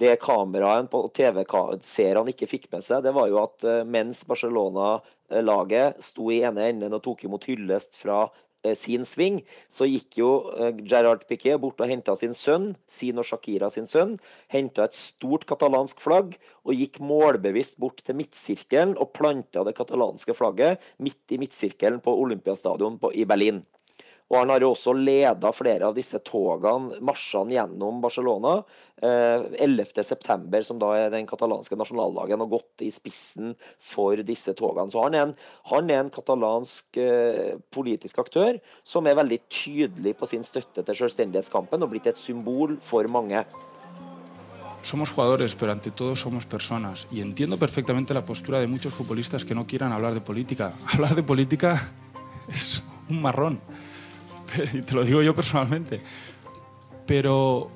[0.00, 6.30] Det kameraen på TV-seerne ikke fikk med seg, det var jo at mens Barcelona-laget sto
[6.32, 8.24] i ene enden og tok imot hyllest fra
[8.62, 9.40] Eh, sin sving,
[9.72, 13.88] så gikk jo eh, Gerard Piquet bort og henta sin sønn, sin og Shakira sin
[13.88, 14.18] sønn,
[14.52, 16.36] henta et stort katalansk flagg
[16.66, 22.12] og gikk målbevisst bort til midtsirkelen og planta det katalanske flagget midt i midtsirkelen på
[22.20, 23.64] Olympiastadion i Berlin.
[24.30, 28.60] Og han har jo også leda flere av disse togene, marsjene gjennom Barcelona.
[29.02, 34.92] Eh, 11.9., som da er den katalanske nasjonaldagen, og gått i spissen for disse togene.
[34.92, 35.34] Så han er en,
[35.72, 41.00] han er en katalansk eh, politisk aktør som er veldig tydelig på sin støtte til
[41.02, 43.42] selvstendighetskampen og blitt et symbol for mange.
[44.82, 47.06] somos jugadores, pero ante todo somos personas.
[47.10, 50.72] Y entiendo perfectamente la postura de muchos futbolistas que no quieran hablar de política.
[50.86, 51.92] Hablar de política
[52.48, 53.60] es un marrón.
[54.74, 56.00] y te lo digo yo personalmente.
[57.06, 57.70] Pero,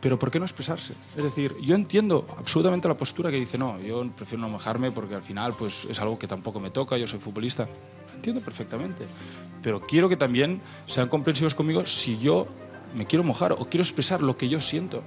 [0.00, 0.92] pero ¿por qué no expresarse?
[1.16, 5.14] Es decir, yo entiendo absolutamente la postura que dice, no, yo prefiero no mojarme porque
[5.14, 7.68] al final pues, es algo que tampoco me toca, yo soy futbolista.
[8.14, 9.04] Entiendo perfectamente.
[9.62, 12.46] Pero quiero que también sean comprensivos conmigo si yo
[12.94, 15.02] me quiero mojar o quiero expresar lo que yo siento.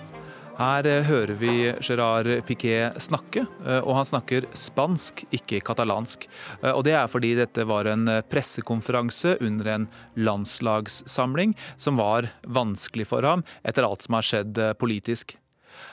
[0.58, 1.52] Her eh, hører vi
[1.86, 6.26] Gerard Piquet snakke, eh, og han snakker spansk, ikke katalansk.
[6.64, 13.06] Eh, og Det er fordi dette var en pressekonferanse under en landslagssamling som var vanskelig
[13.06, 15.36] for ham etter alt som har skjedd politisk.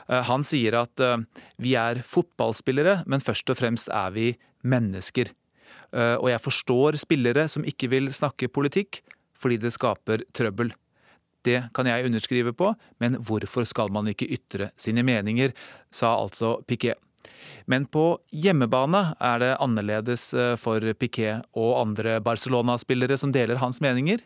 [0.09, 1.01] Han sier at
[1.61, 4.31] vi er fotballspillere, men først og fremst er vi
[4.65, 5.29] mennesker.
[5.93, 9.03] Og jeg forstår spillere som ikke vil snakke politikk,
[9.37, 10.73] fordi det skaper trøbbel.
[11.45, 15.53] Det kan jeg underskrive på, men hvorfor skal man ikke ytre sine meninger,
[15.93, 16.99] sa altså Piquet.
[17.67, 23.81] Men på hjemmebane er det annerledes eh, for Piquet og andre Barcelona-spillere som deler hans
[23.85, 24.23] meninger.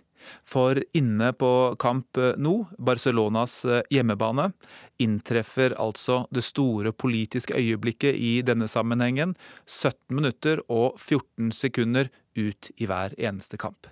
[0.48, 4.50] For inne på Camp Nou, Barcelonas eh, hjemmebane,
[4.98, 12.72] inntreffer altså det store politiske øyeblikket i denne sammenhengen 17 minutter og 14 sekunder ut
[12.76, 13.88] i hver eneste kamp.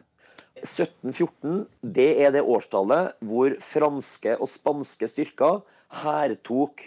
[0.63, 1.67] 1714
[1.97, 5.61] det er det årstallet hvor franske og spanske styrker
[6.03, 6.85] hærtok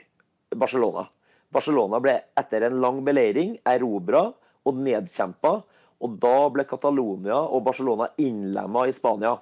[0.55, 1.05] Barcelona.
[1.53, 4.27] Barcelona ble etter en lang beleiring erobra
[4.65, 5.59] og nedkjempa.
[5.99, 9.33] Og da ble Catalonia og Barcelona innlemma i Spania.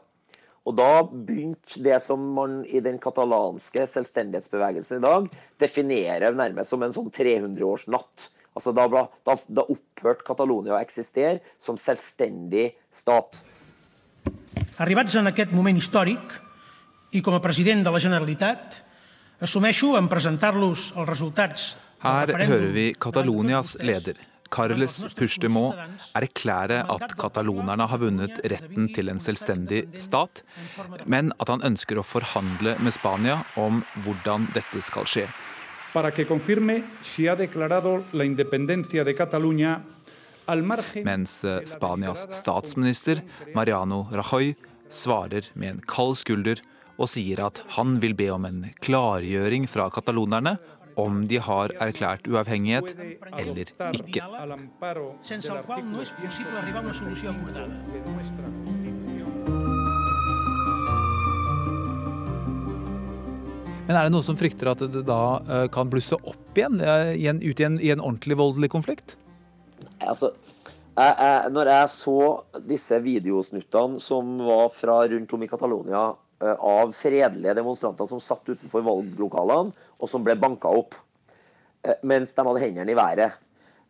[0.68, 5.28] Og da begynte det som man i den katalanske selvstendighetsbevegelsen i dag
[5.62, 8.28] definerer nærmest som en sånn 300-årsnatt.
[8.58, 13.38] Altså da, da, da opphørte Catalonia å eksistere som selvstendig stat.
[14.78, 16.36] Arribats en aquest moment històric
[17.18, 18.76] i com a president de la Generalitat,
[19.42, 24.14] assumeixo en presentar-los els resultats Her hører vi Catalonias leder,
[24.54, 25.74] Carles Puigdemont,
[26.14, 30.44] erklære at katalonerne har vunnet retten til en selvstendig stat,
[31.10, 35.26] men at han ønsker å forhandle med Spania om hvordan dette skal skje.
[35.90, 39.80] Para que confirme si ha declarado la independencia de Cataluña
[41.04, 43.22] mens eh, Spanias statsminister
[43.56, 44.56] Mariano Rajoy
[44.90, 46.62] svarer med en kald skulder
[46.98, 50.58] og sier at han vil be om en klargjøring fra katalonerne
[50.98, 52.96] om de har erklært uavhengighet
[53.38, 54.24] eller ikke.
[63.88, 67.14] Men er det noen som frykter at det da eh, kan blusse opp igjen, eh,
[67.40, 69.16] ut i en, i en ordentlig voldelig konflikt?
[70.06, 70.32] Altså,
[70.98, 72.20] jeg, jeg, når jeg så
[72.66, 76.04] disse videosnuttene som var fra rundt om i Catalonia
[76.42, 80.98] eh, av fredelige demonstranter som satt utenfor valglokalene, og som ble banka opp
[81.86, 83.38] eh, mens de hadde hendene i været,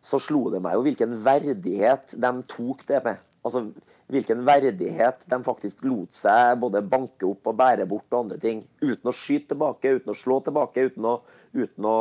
[0.04, 3.30] så slo det meg jo hvilken verdighet de tok det med.
[3.42, 3.66] Altså
[4.08, 8.62] hvilken verdighet de faktisk lot seg både banke opp og bære bort og andre ting.
[8.80, 11.16] Uten å skyte tilbake, uten å slå tilbake, uten å,
[11.56, 11.96] uten å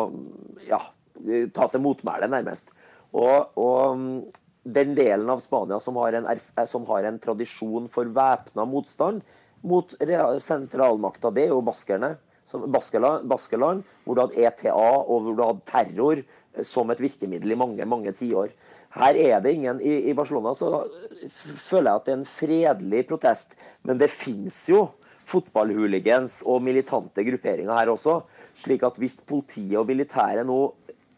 [0.69, 0.79] ja,
[1.55, 2.71] ta til motmæle, nærmest.
[3.13, 4.21] Og, og, mm,
[4.67, 9.21] den delen av Spania som har en, eh, som har en tradisjon for væpna motstand
[9.63, 9.93] mot
[10.43, 12.17] sentralmakta, det er jo baskerne.
[12.47, 17.51] Baskeland, Baskeland, hvor du hadde ETA og hvor du hadde terror eh, som et virkemiddel
[17.51, 18.53] i mange mange tiår.
[18.97, 20.85] Her er det ingen i, i Barcelona, så
[21.59, 23.57] føler jeg at det er en fredelig protest.
[23.83, 24.87] Men det fins jo
[25.27, 28.21] fotballhooligans og militante grupperinger her også.
[28.55, 30.61] slik at hvis politiet og militæret nå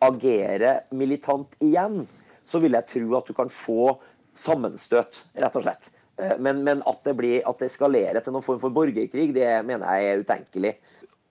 [0.04, 2.04] agerer militant igjen,
[2.46, 3.96] så vil jeg tro at du kan få
[4.38, 5.92] sammenstøt, rett og slett.
[6.20, 9.52] Eh, men, men at, det blir, at det eskalerer til noen form for borgerkrig, det
[9.68, 10.74] mener jeg er utenkelig.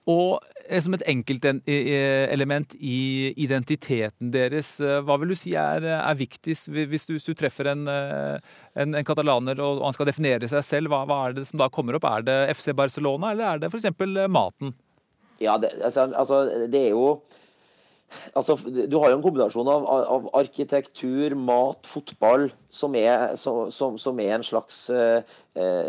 [0.09, 2.99] Og eh, som et enkeltelement i
[3.43, 7.71] identiteten deres, eh, hva vil du si er, er viktigst hvis du, hvis du treffer
[7.73, 10.93] en, en, en, katalaner og han skal definere seg selv?
[10.93, 12.07] Hva, hva, er det som da kommer opp?
[12.09, 13.91] Er det FC Barcelona, eller er det f.eks.
[14.29, 14.77] maten?
[15.39, 17.19] Ja, det, altså, altså, det er jo
[18.37, 19.85] Altså, du har jo en kombinasjon av,
[20.15, 25.21] av arkitektur, mat, fotball, som er, som, som er en slags eh,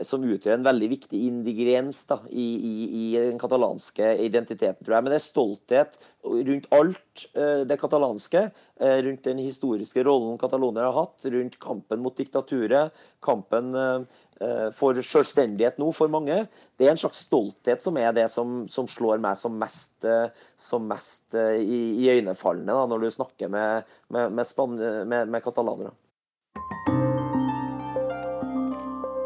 [0.07, 5.05] Som utgjør en veldig viktig ingrediens da, i, i, i, den katalanske identiteten, tror jeg.
[5.05, 8.49] Men det er stolthet rundt alt eh, det katalanske.
[8.81, 14.30] Eh, rundt den historiske rollen katalonere har hatt, rundt kampen mot diktaturet, kampen eh, Eh,
[14.77, 16.47] for selvstendighet nå for mange.
[16.81, 20.33] Det er en slags stolthet som er det som, som slår meg som mest, eh,
[20.57, 24.79] som mest eh, i, i øynefallende da, når du snakker med, med, med, span,
[25.11, 25.93] med katalanere.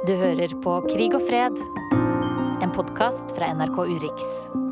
[0.04, 1.62] Du hører på Krig og fred,
[2.64, 4.63] en podkast fra NRK Urix.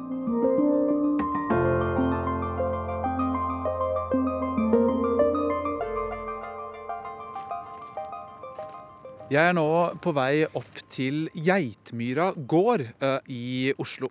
[9.32, 9.64] Jeg er nå
[10.04, 14.10] på vei opp til Geitmyra gård uh, i Oslo.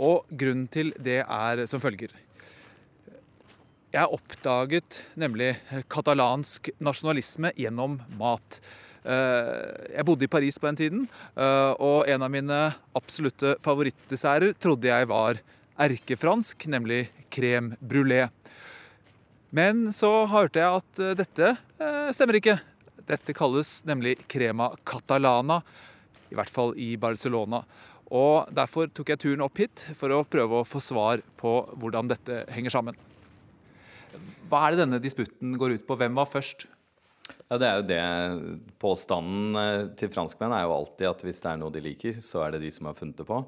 [0.00, 2.14] Og grunnen til det er som følger.
[3.92, 5.50] Jeg oppdaget nemlig
[5.92, 8.62] katalansk nasjonalisme gjennom mat.
[9.04, 11.06] Uh, jeg bodde i Paris på den tiden,
[11.36, 12.64] uh, og en av mine
[12.96, 15.44] absolutte favorittdesserter trodde jeg var
[15.76, 18.30] erkefransk, nemlig crème brulé.
[19.52, 21.58] Men så hørte jeg at dette
[22.16, 22.62] stemmer ikke.
[23.08, 25.60] Dette kalles nemlig crema catalana,
[26.32, 27.62] i hvert fall i Barcelona.
[28.14, 32.08] Og Derfor tok jeg turen opp hit for å prøve å få svar på hvordan
[32.10, 32.96] dette henger sammen.
[34.48, 35.96] Hva er det denne disputten går ut på?
[35.98, 36.66] Hvem var først?
[37.48, 41.50] Ja, det er jo det Påstanden eh, til franskmenn er jo alltid at hvis det
[41.50, 43.40] er noe de liker, så er det de som har funnet det på.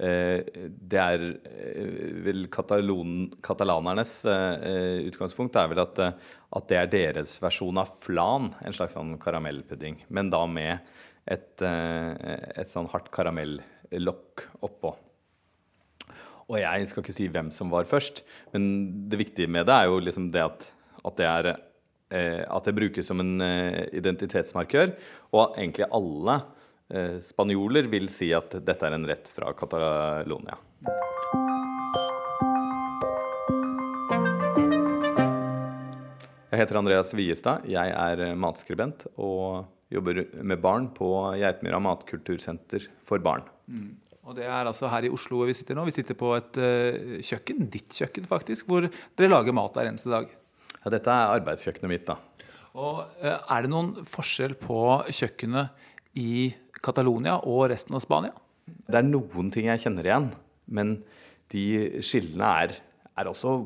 [0.00, 6.88] Eh, det er eh, vel katalon, katalanernes eh, utgangspunkt er vel at, at, det er
[6.94, 10.00] deres versjon av flan, en slags sånn karamellpudding.
[10.08, 10.80] Men da med
[11.30, 14.94] et, et sånn hardt karamellokk oppå.
[16.50, 18.24] Og jeg skal ikke si hvem som var først,
[18.54, 18.64] men
[19.12, 20.64] det viktige med det er jo liksom det at,
[21.04, 21.50] at det er
[22.10, 23.36] at det brukes som en
[23.94, 24.96] identitetsmarkør.
[25.30, 26.40] Og egentlig alle
[27.22, 30.56] spanjoler vil si at dette er en rett fra Catalonia.
[36.50, 37.66] Jeg heter Andreas Wiestad.
[37.70, 43.44] Jeg er matskribent og jobber med barn på Geitmyra matkultursenter for barn.
[43.70, 43.92] Mm.
[44.26, 45.86] Og Det er altså her i Oslo vi sitter nå.
[45.88, 50.12] Vi sitter på et uh, kjøkken, ditt kjøkken faktisk, hvor dere lager mat hver eneste
[50.12, 50.28] dag.
[50.80, 52.10] Ja, Dette er arbeidskjøkkenet mitt.
[52.10, 52.18] da.
[52.78, 55.88] Og uh, Er det noen forskjell på kjøkkenet
[56.18, 56.50] i
[56.84, 58.32] Catalonia og resten av Spania?
[58.64, 60.30] Det er noen ting jeg kjenner igjen,
[60.70, 60.94] men
[61.50, 61.64] de
[62.04, 62.74] skillene er,
[63.18, 63.56] er også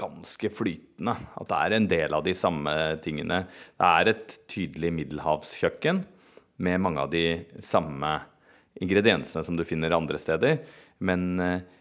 [0.00, 1.14] ganske flytende.
[1.36, 3.44] At det er en del av de samme tingene.
[3.78, 6.02] Det er et tydelig middelhavskjøkken
[6.64, 7.24] med mange av de
[7.64, 8.16] samme
[8.80, 10.60] ingrediensene som du finner andre steder.
[11.04, 11.40] Men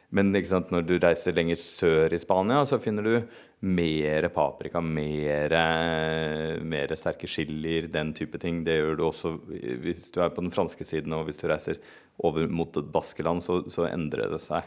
[0.09, 3.27] men når du reiser lenger sør i Spania, så finner du
[3.61, 5.53] mer paprika, mer,
[6.97, 8.63] sterke chilier, den type ting.
[8.65, 9.35] Det gjør du også
[9.83, 11.77] hvis du er på den franske siden, og hvis du reiser
[12.25, 14.65] over mot Baskeland, så, så endrer det seg.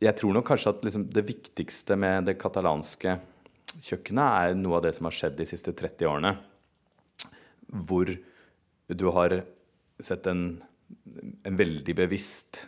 [0.00, 3.18] Jeg tror nok kanskje at liksom det viktigste med det katalanske
[3.76, 6.32] kjøkkenet er noe av det som har skjedd de siste 30 årene.
[7.68, 8.08] Hvor
[8.88, 9.36] du har
[10.00, 10.62] sett en,
[11.44, 12.64] en veldig bevisst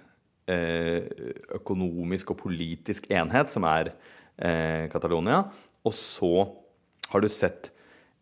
[1.58, 5.44] økonomisk og politisk enhet, som er eh, Catalonia.
[5.86, 6.32] Og så
[7.10, 7.70] har du sett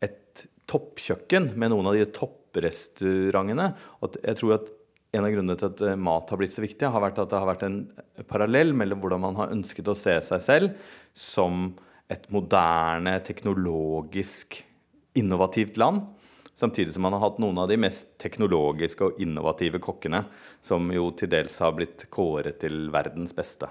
[0.05, 3.73] et toppkjøkken med noen av de topprestaurantene.
[4.03, 4.71] Og jeg tror at
[5.17, 7.41] en av grunnene til at eh, mat har blitt så viktig, har vært at det
[7.41, 7.83] har vært en
[8.29, 11.71] parallell mellom hvordan man har ønsket å se seg selv som
[12.09, 14.63] et moderne, teknologisk,
[15.19, 16.05] innovativt land
[16.59, 20.25] Samtidig som man har hatt noen av de mest teknologiske og innovative kokkene,
[20.59, 23.69] som jo til dels har blitt kåret til verdens beste.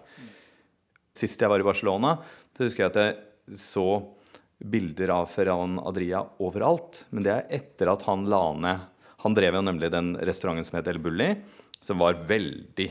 [1.17, 2.13] Sist jeg var i Barcelona,
[2.55, 3.87] så husker jeg at jeg så
[4.57, 7.03] bilder av Ferran Adria overalt.
[7.11, 8.93] Men det er etter at han la ned
[9.25, 11.31] Han drev jo nemlig den restauranten som het El Bulli,
[11.81, 12.87] som var veldig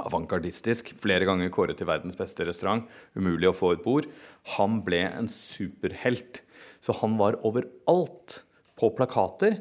[0.00, 0.94] avantgardistisk.
[0.98, 2.88] Flere ganger kåret til verdens beste restaurant.
[3.14, 4.08] Umulig å få et bord.
[4.56, 6.40] Han ble en superhelt.
[6.80, 8.40] Så han var overalt
[8.76, 9.58] på plakater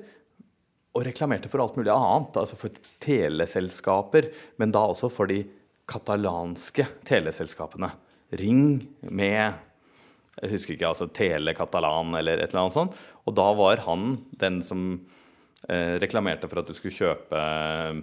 [0.95, 2.39] og reklamerte for alt mulig annet.
[2.39, 4.29] Altså for teleselskaper,
[4.61, 5.43] men da også for de
[5.89, 7.91] katalanske teleselskapene.
[8.35, 9.61] Ring med
[10.35, 12.97] jeg husker ikke, altså Tele Catalan eller et eller annet sånt.
[13.23, 14.81] Og da var han den som
[15.69, 18.01] eh, reklamerte for at du skulle kjøpe eh,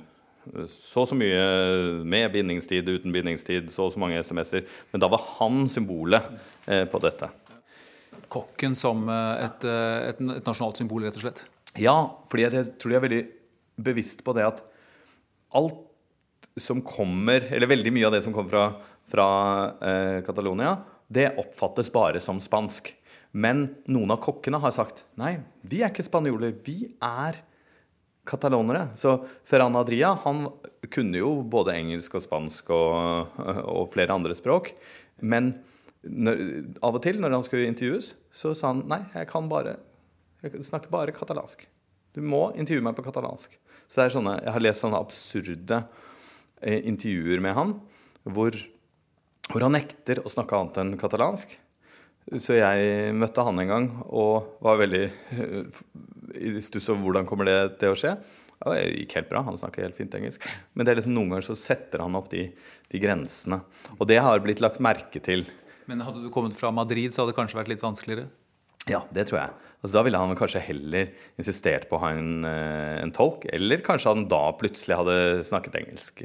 [0.73, 1.43] så og så mye
[2.09, 4.65] med bindingstid, uten bindingstid, så og så mange SMS-er.
[4.91, 6.25] Men da var han symbolet
[6.67, 7.29] eh, på dette
[8.33, 11.45] kokken som eh, et, eh, et, et, nasjonalt symbol, rett og slett?
[11.81, 11.97] Ja,
[12.31, 13.23] fordi jeg tror de er veldig
[13.83, 14.61] bevisst på det at
[15.57, 15.89] alt
[16.61, 18.65] som kommer Eller veldig mye av det som kommer fra,
[19.09, 19.29] fra
[19.81, 20.75] eh, Catalonia,
[21.09, 22.91] det oppfattes bare som spansk.
[23.33, 27.41] Men noen av kokkene har sagt nei, vi er ikke spanjoler, vi er
[28.29, 28.91] katalonere.
[29.01, 29.17] Så
[29.49, 30.45] Ferran Adria han
[30.93, 34.75] kunne jo både engelsk og spansk og, og flere andre språk.
[35.25, 35.55] Men
[36.03, 36.43] når,
[36.83, 39.79] av og til når han skulle intervjues, så sa han nei, jeg kan bare
[40.43, 41.63] jeg snakker bare katalansk.
[42.13, 43.55] Du må intervjue meg på katalansk.
[43.87, 45.79] Så det er sånne, Jeg har lest sånne absurde
[46.61, 47.75] eh, intervjuer med han
[48.23, 48.57] hvor,
[49.49, 51.55] hvor han nekter å snakke annet enn katalansk.
[52.39, 55.07] Så jeg møtte han en gang og var veldig
[56.47, 58.17] i stuss over hvordan kommer det til å skje.
[58.63, 60.45] Ja, det gikk helt bra, han snakker helt fint engelsk.
[60.75, 62.45] Men det er liksom noen ganger så setter han opp de,
[62.93, 63.59] de grensene.
[63.99, 65.47] Og det har blitt lagt merke til.
[65.93, 68.31] Men hadde du kommet fra Madrid, så hadde det kanskje vært litt vanskeligere?
[68.89, 69.57] Ja, det tror jeg.
[69.83, 73.45] Altså, da ville han kanskje heller insistert på å ha en, en tolk.
[73.53, 76.25] Eller kanskje han da plutselig hadde snakket engelsk.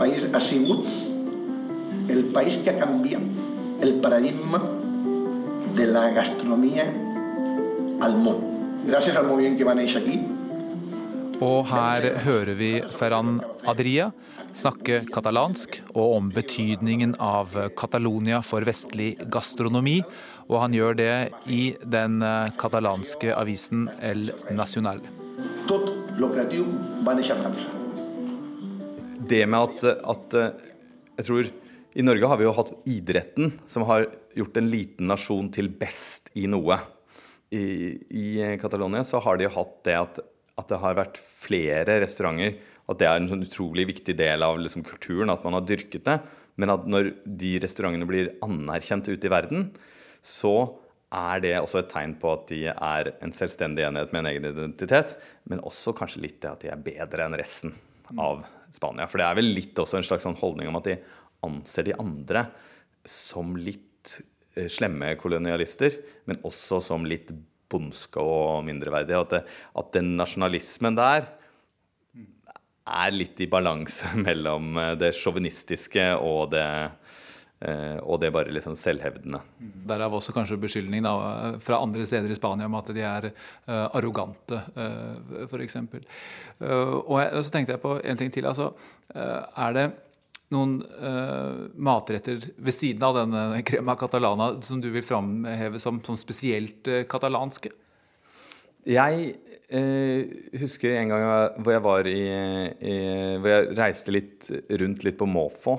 [0.00, 0.90] País ha sigut
[2.10, 4.64] el país que ha canviat el paradigma
[5.78, 6.88] de la gastronomia
[8.02, 8.42] al món.
[8.90, 10.18] Gràcies al moviment que va néixer aquí.
[11.44, 13.36] Og her hører vi Ferran
[13.68, 14.08] Adria
[14.56, 19.98] snakke katalansk og om betydningen av Catalonia for vestlig gastronomi.
[20.48, 21.12] Og han gjør det
[21.52, 22.22] i den
[22.56, 25.02] katalanske avisen El Nacional.
[29.26, 29.84] Det med at,
[30.14, 30.36] at
[31.18, 31.52] jeg tror
[31.96, 34.06] i Norge har vi jo hatt idretten, som har
[34.36, 36.78] gjort en liten nasjon til best i noe.
[37.52, 37.62] I,
[38.08, 38.26] i
[38.60, 40.18] Catalonia så har de jo hatt det at,
[40.56, 42.56] at, det har vært flere restauranter.
[42.86, 46.06] At det er en sånn utrolig viktig del av liksom, kulturen, at man har dyrket
[46.06, 46.18] det.
[46.56, 49.70] Men at når de restaurantene blir anerkjent ute i verden,
[50.24, 50.56] så
[51.16, 54.48] er det også et tegn på at de er en selvstendig enhet med en egen
[54.50, 55.16] identitet.
[55.50, 57.74] Men også kanskje litt det at de er bedre enn resten
[58.20, 58.44] av
[58.74, 59.06] Spania.
[59.10, 60.96] For det er vel litt også en slags sånn holdning om at de
[61.46, 62.46] anser de andre
[63.06, 64.16] som litt
[64.56, 65.94] eh, slemme kolonialister,
[66.26, 67.30] men også som litt
[67.70, 69.22] bondske og mindreverdige.
[69.26, 71.28] At, at den nasjonalismen der
[72.86, 76.68] er litt i balanse mellom eh, det sjåvinistiske og det
[77.56, 79.38] Uh, og det bare sånn selvhevdende.
[79.88, 81.14] Derav også kanskje beskyldning da,
[81.64, 85.78] fra andre steder i Spania om at de er uh, arrogante, uh, f.eks.
[85.80, 86.04] Uh,
[86.60, 88.44] og, og så tenkte jeg på en ting til.
[88.50, 88.74] altså,
[89.08, 89.86] Er det
[90.54, 96.18] noen uh, matretter ved siden av denne crema catalana som du vil framheve som, som
[96.18, 97.72] spesielt uh, katalanske?
[98.86, 99.32] Jeg
[99.74, 101.26] uh, husker en gang
[101.58, 102.22] hvor jeg var i,
[102.78, 102.96] i,
[103.42, 104.50] Hvor jeg reiste litt
[104.82, 105.78] rundt litt på måfå.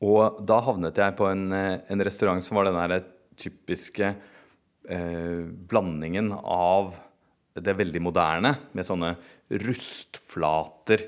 [0.00, 3.02] og da havnet jeg på en, en restaurant som var den der
[3.36, 4.14] typiske
[5.70, 6.94] blandingen av
[7.60, 9.10] det veldig moderne, med sånne
[9.60, 11.04] rustflater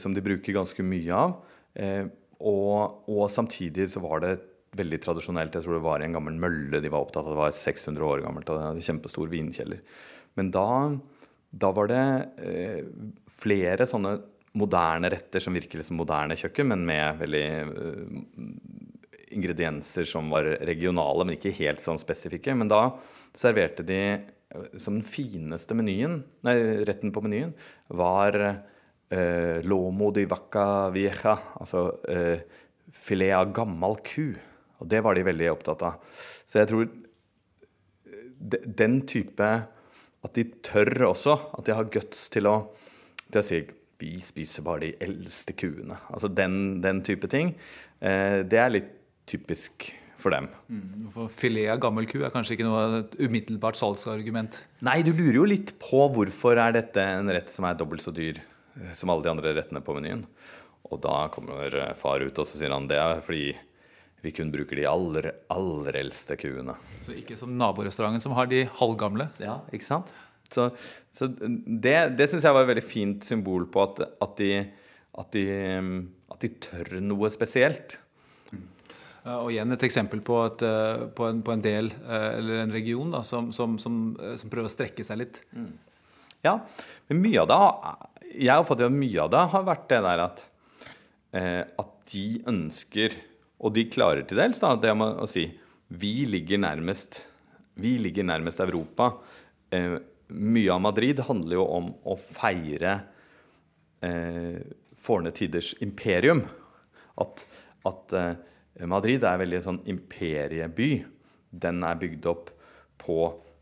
[0.00, 1.36] som de bruker ganske mye av.
[1.78, 2.08] Eh,
[2.42, 4.32] og, og, samtidig så var det
[4.76, 5.54] veldig tradisjonelt.
[5.54, 7.34] Jeg tror det var i en gammel mølle de var opptatt av.
[7.34, 9.82] Det var 600 år gammelt og det hadde kjempestor vinkjeller.
[10.38, 10.68] Men da,
[11.52, 12.04] da var det
[12.42, 12.82] eh,
[13.42, 14.16] flere sånne
[14.58, 18.50] moderne retter som virker som moderne kjøkken, men med veldig eh,
[19.32, 22.56] ingredienser som var regionale, men ikke helt sånn spesifikke.
[22.56, 22.82] Men da
[23.36, 24.02] serverte de
[24.76, 27.54] som den fineste menyen, nei, retten på menyen,
[27.88, 28.36] var
[29.12, 32.40] eh, lomo di vacca vieja, altså eh,
[32.92, 34.32] filet av gammel ku.
[34.80, 36.00] Og det var de veldig opptatt av.
[36.48, 36.88] Så jeg tror
[38.42, 39.52] de, den type
[40.22, 42.52] At de tør også, at de har guts til å,
[43.26, 43.56] til å si
[43.98, 45.96] vi spiser bare de eldste kuene.
[46.14, 47.52] Altså den, den type ting.
[47.98, 48.92] Eh, det er litt
[49.26, 49.88] typisk
[50.22, 50.46] for dem.
[50.70, 54.60] Mm, for Filet av gammel ku er kanskje ikke noe umiddelbart salgsargument?
[54.86, 58.14] Nei, du lurer jo litt på hvorfor er dette en rett som er dobbelt så
[58.14, 58.51] dyr Eh,
[58.96, 60.24] som alle de andre rettene på menyen.
[60.90, 63.52] Og da kommer eh, far ut og så sier han det er fordi
[64.22, 66.76] vi kun bruker de aller, aller eldste kuene.
[67.02, 69.26] Så ikke som naborestauranten som har de halvgamle?
[69.42, 70.12] Ja, ikke sant?
[70.52, 70.68] Så,
[71.14, 74.60] så det, det syns jeg var et veldig fint symbol på at, at, de,
[75.18, 75.44] at, de,
[76.30, 77.96] at de tør noe spesielt.
[79.22, 83.24] Og igjen et eksempel på, eh, på, en, på en, del, eller en region, da,
[83.26, 84.00] som, som, som,
[84.38, 85.42] som, prøver å strekke seg litt.
[85.54, 85.70] Mm.
[86.42, 86.56] Ja,
[87.08, 87.58] men mye av det
[88.32, 90.44] jeg oppfatter at mye av det har vært det der at,
[91.36, 93.16] eh, at de ønsker,
[93.62, 95.46] og de klarer til dels, da, det å si
[95.92, 97.20] vi ligger nærmest,
[97.78, 99.12] vi ligger nærmest Europa.
[99.72, 99.98] Eh,
[100.32, 102.94] mye av Madrid handler jo om å feire
[104.04, 104.58] eh,
[104.96, 106.44] forne tiders imperium.
[107.20, 107.44] At,
[107.88, 108.34] at eh,
[108.88, 110.90] Madrid er veldig sånn imperieby.
[111.52, 112.52] Den er bygd opp
[113.02, 113.18] på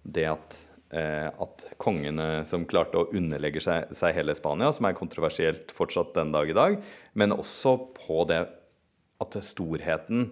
[0.07, 0.59] det at
[0.91, 6.33] at kongene som klarte å underlegge seg, seg, hele Spania, som er kontroversielt fortsatt den
[6.35, 6.81] dag i dag,
[7.15, 8.41] men også på det
[9.21, 10.31] at storheten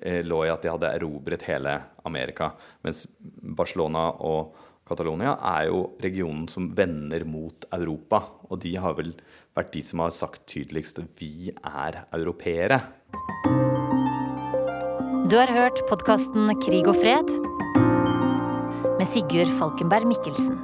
[0.00, 1.74] eh, lå i at de hadde erobret hele
[2.08, 2.52] Amerika.
[2.86, 4.56] Mens Barcelona og
[4.88, 8.22] Catalonia er jo regionen som vender mot Europa.
[8.48, 9.12] Og de har vel
[9.56, 12.80] vært de som har sagt tydeligst at vi er europeere.
[15.28, 17.87] Du har hørt podkasten Krig og fred
[18.98, 20.56] med Sigurd Falkenberg Mikkelsen.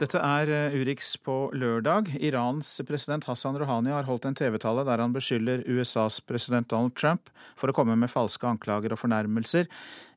[0.00, 2.08] Dette er eh, Urix på lørdag.
[2.24, 7.28] Irans president Hassan Rouhani har holdt en TV-tale der han beskylder USAs president Donald Trump
[7.60, 9.68] for å komme med falske anklager og fornærmelser.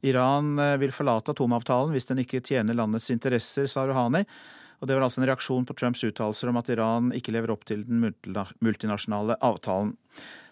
[0.07, 4.23] Iran eh, vil forlate atomavtalen hvis den ikke tjener landets interesser, sa Rouhani.
[4.83, 7.61] Og det var altså en reaksjon på Trumps uttalelser om at Iran ikke lever opp
[7.69, 9.93] til den multinasjonale avtalen.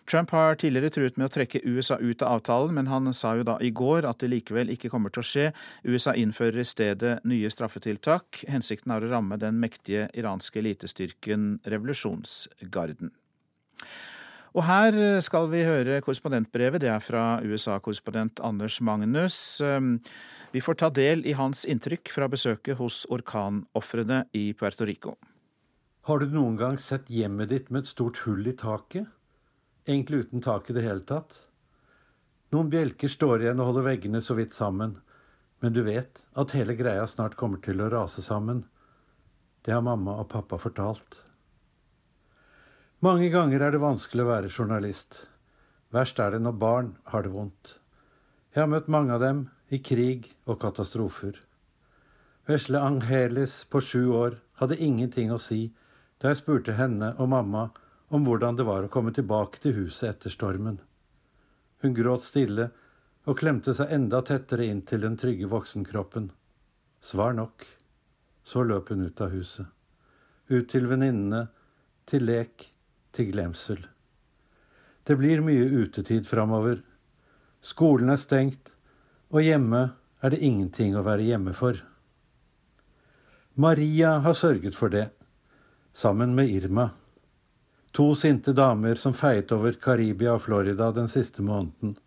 [0.07, 3.43] Trump har tidligere truet med å trekke USA ut av avtalen, men han sa jo
[3.47, 5.45] da i går at det likevel ikke kommer til å skje.
[5.83, 8.41] USA innfører i stedet nye straffetiltak.
[8.47, 13.11] Hensikten er å ramme den mektige iranske elitestyrken revolusjonsgarden.
[14.51, 16.83] Og her skal vi høre korrespondentbrevet.
[16.83, 19.61] Det er fra USA-korrespondent Anders Magnus.
[20.51, 25.15] Vi får ta del i hans inntrykk fra besøket hos orkanofrene i Puerto Rico.
[26.09, 29.07] Har du noen gang sett hjemmet ditt med et stort hull i taket?
[29.85, 31.33] egentlig uten tak i det hele tatt.
[32.51, 34.97] Noen bjelker står igjen og holder veggene så vidt sammen,
[35.61, 38.65] men du vet at hele greia snart kommer til å rase sammen.
[39.61, 41.19] Det har mamma og pappa fortalt.
[43.01, 45.25] Mange ganger er det vanskelig å være journalist.
[45.91, 47.77] Verst er det når barn har det vondt.
[48.53, 51.37] Jeg har møtt mange av dem i krig og katastrofer.
[52.49, 55.63] Vesle Angeles på sju år hadde ingenting å si
[56.19, 57.69] da jeg spurte henne og mamma
[58.11, 60.81] om hvordan det var å komme tilbake til huset etter stormen.
[61.81, 62.67] Hun gråt stille
[63.29, 66.27] og klemte seg enda tettere inn til den trygge voksenkroppen.
[67.01, 67.65] Svar nok.
[68.43, 69.65] Så løp hun ut av huset.
[70.49, 71.45] Ut til venninnene,
[72.09, 72.65] til lek,
[73.15, 73.79] til glemsel.
[75.07, 76.81] Det blir mye utetid framover.
[77.61, 78.70] Skolen er stengt,
[79.31, 79.81] og hjemme
[80.21, 81.79] er det ingenting å være hjemme for.
[83.55, 85.07] Maria har sørget for det,
[85.93, 86.89] sammen med Irma.
[87.91, 91.97] To sinte damer som feiet over Karibia og Florida den siste måneden.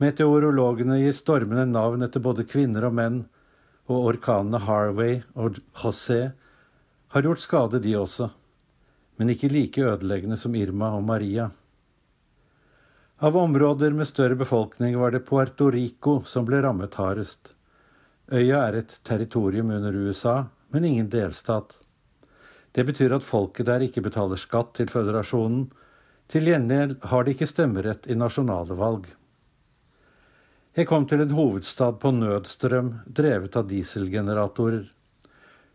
[0.00, 3.18] Meteorologene gir stormene navn etter både kvinner og menn,
[3.90, 6.32] og orkanene Harvey og José
[7.12, 8.30] har gjort skade, de også,
[9.20, 11.50] men ikke like ødeleggende som Irma og Maria.
[13.22, 17.52] Av områder med større befolkning var det Puerto Rico som ble rammet hardest.
[18.34, 21.76] Øya er et territorium under USA, men ingen delstat.
[22.74, 25.68] Det betyr at folket der ikke betaler skatt til føderasjonen.
[26.34, 29.06] Til gjengjeld har de ikke stemmerett i nasjonale valg.
[30.74, 34.88] Jeg kom til en hovedstad på nødstrøm, drevet av dieselgeneratorer.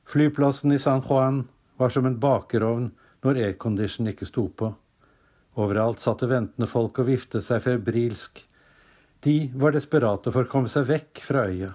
[0.03, 1.45] Flyplassen i San Juan
[1.79, 2.91] var som en bakerovn
[3.23, 4.73] når aircondition ikke sto på.
[5.57, 8.43] Overalt satt det ventende folk og viftet seg febrilsk.
[9.25, 11.71] De var desperate for å komme seg vekk fra øya.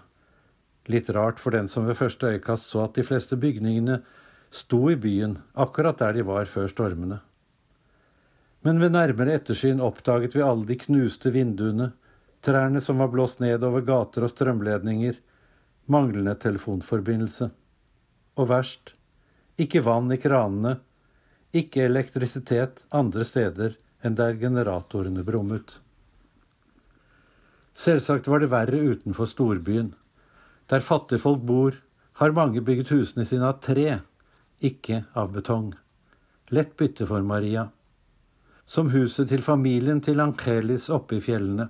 [0.91, 4.01] Litt rart for den som ved første øyekast så at de fleste bygningene
[4.55, 7.19] sto i byen, akkurat der de var før stormene.
[8.63, 11.91] Men ved nærmere ettersyn oppdaget vi alle de knuste vinduene,
[12.47, 15.19] trærne som var blåst ned over gater og strømledninger,
[15.91, 17.51] manglende telefonforbindelse.
[18.39, 18.95] Og verst,
[19.59, 20.77] ikke vann i kranene,
[21.53, 25.79] ikke elektrisitet andre steder enn der generatorene brummet.
[27.77, 29.93] Selvsagt var det verre utenfor storbyen.
[30.69, 31.77] Der fattigfolk bor,
[32.21, 34.01] har mange bygget husene sine av tre
[34.63, 35.73] ikke av betong.
[36.53, 37.69] Lett bytte for Maria.
[38.65, 41.69] Som huset til familien til Angelis oppe i fjellene.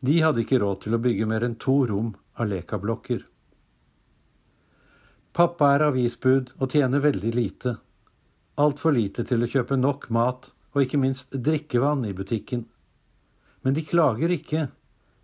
[0.00, 3.22] De hadde ikke råd til å bygge mer enn to rom av lekablokker.
[5.36, 7.76] Pappa er avisbud og tjener veldig lite.
[8.58, 12.64] Altfor lite til å kjøpe nok mat og ikke minst drikkevann i butikken.
[13.62, 14.68] Men de klager ikke.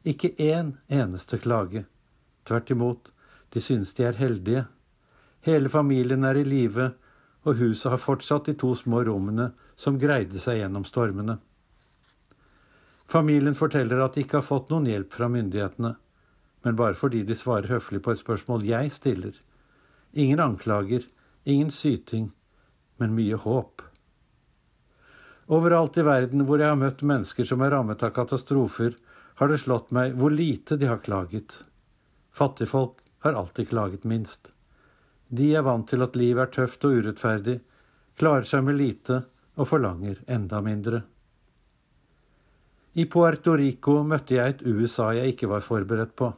[0.06, 1.84] Ikke én eneste klage.
[2.46, 3.10] Tvert imot,
[3.50, 4.66] de synes de er heldige.
[5.46, 6.92] Hele familien er i live,
[7.46, 11.38] og huset har fortsatt de to små rommene som greide seg gjennom stormene.
[13.06, 15.92] Familien forteller at de ikke har fått noen hjelp fra myndighetene,
[16.66, 19.36] men bare fordi de svarer høflig på et spørsmål jeg stiller.
[20.14, 21.06] Ingen anklager,
[21.44, 22.32] ingen syting,
[23.02, 23.82] men mye håp.
[25.46, 28.96] Overalt i verden hvor jeg har møtt mennesker som er rammet av katastrofer,
[29.36, 31.60] har det slått meg hvor lite de har klaget.
[32.34, 34.52] Fattigfolk har alltid klaget minst.
[35.28, 37.60] De er vant til at livet er tøft og urettferdig,
[38.18, 39.20] klarer seg med lite
[39.56, 41.02] og forlanger enda mindre.
[42.96, 46.30] I Puerto Rico møtte jeg et USA jeg ikke var forberedt på.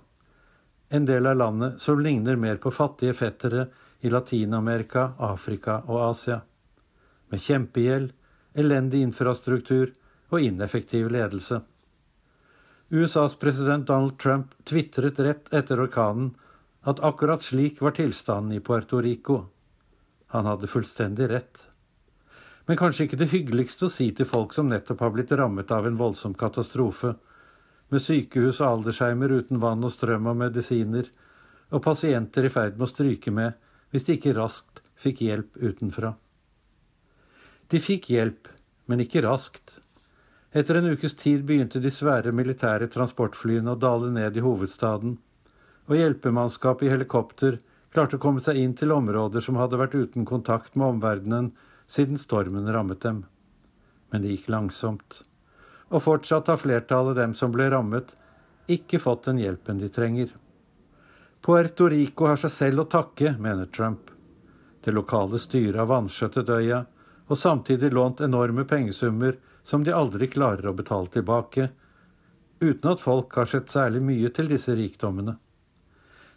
[0.90, 3.68] En del av landet som ligner mer på fattige fettere
[4.00, 6.40] i Latin-Amerika, Afrika og Asia.
[7.28, 8.12] Med kjempegjeld,
[8.54, 9.92] elendig infrastruktur
[10.30, 11.60] og ineffektiv ledelse.
[12.88, 16.30] USAs president Donald Trump tvitret rett etter orkanen
[16.88, 19.42] at akkurat slik var tilstanden i Puerto Rico.
[20.32, 21.66] Han hadde fullstendig rett.
[22.66, 25.86] Men kanskje ikke det hyggeligste å si til folk som nettopp har blitt rammet av
[25.88, 27.14] en voldsom katastrofe,
[27.88, 31.06] med sykehus og aldersheimer uten vann og strøm og medisiner,
[31.72, 33.56] og pasienter i ferd med å stryke med
[33.92, 36.14] hvis de ikke raskt fikk hjelp utenfra.
[37.68, 38.48] De fikk hjelp,
[38.88, 39.78] men ikke raskt.
[40.56, 45.18] Etter en ukes tid begynte de svære militære transportflyene å dale ned i hovedstaden,
[45.88, 47.58] og hjelpemannskapet i helikopter
[47.92, 51.52] klarte å komme seg inn til områder som hadde vært uten kontakt med omverdenen
[51.88, 53.22] siden stormen rammet dem.
[54.12, 55.22] Men det gikk langsomt.
[55.92, 58.12] Og fortsatt har flertallet dem som ble rammet,
[58.68, 60.32] ikke fått den hjelpen de trenger.
[61.40, 64.10] Puerto Rico har seg selv å takke, mener Trump.
[64.84, 66.84] Det lokale styret har vanskjøttet øya,
[67.28, 71.68] og samtidig lånt enorme pengesummer som de aldri klarer å betale tilbake,
[72.60, 75.36] uten at folk har sett særlig mye til disse rikdommene.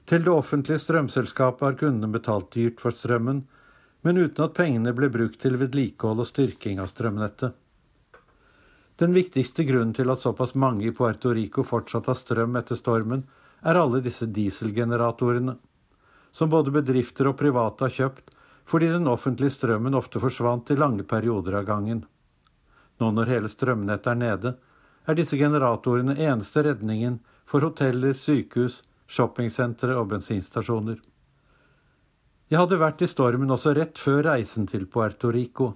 [0.06, 3.46] Til det offentlige strømselskapet har kundene betalt dyrt for strømmen,
[4.02, 7.54] men uten at pengene ble brukt til vedlikehold og styrking av strømnettet.
[9.02, 13.24] Den viktigste grunnen til at såpass mange i Puerto Rico fortsatt har strøm etter stormen,
[13.62, 15.56] er alle disse dieselgeneratorene,
[16.32, 18.32] som både bedrifter og private har kjøpt
[18.72, 22.06] fordi den offentlige strømmen ofte forsvant i lange perioder av gangen.
[23.02, 24.52] Nå når hele strømnettet er nede,
[25.10, 28.82] er disse generatorene eneste redningen for hoteller, sykehus,
[29.12, 31.02] shoppingsentre og bensinstasjoner.
[32.52, 35.74] Jeg hadde vært i stormen også rett før reisen til Puerto Rico.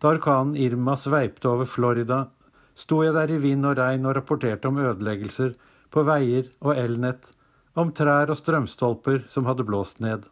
[0.00, 2.26] Da orkanen Irma sveipte over Florida,
[2.74, 5.54] sto jeg der i vind og regn og rapporterte om ødeleggelser
[5.90, 7.32] på veier og elnett,
[7.78, 10.24] om trær og strømstolper som hadde blåst ned.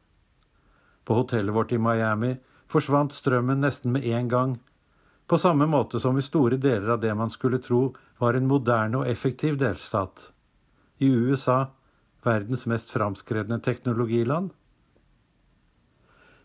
[1.07, 2.35] På hotellet vårt i Miami
[2.71, 4.57] forsvant strømmen nesten med en gang,
[5.27, 9.01] på samme måte som i store deler av det man skulle tro var en moderne
[9.01, 10.31] og effektiv delstat.
[11.03, 11.67] I USA,
[12.23, 14.53] verdens mest framskredne teknologiland.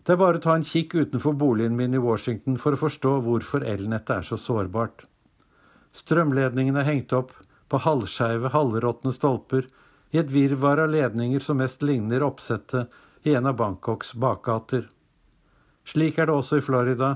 [0.01, 3.13] Det er bare å ta en kikk utenfor boligen min i Washington for å forstå
[3.21, 5.05] hvorfor elnettet er så sårbart.
[5.93, 7.35] Strømledningene er hengt opp
[7.71, 9.67] på halvskeive, halvråtne stolper
[10.11, 12.91] i et virvar av ledninger som mest ligner oppsettet
[13.23, 14.89] i en av Bangkoks bakgater.
[15.87, 17.15] Slik er det også i Florida,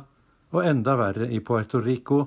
[0.56, 2.22] og enda verre i Puerto Rico,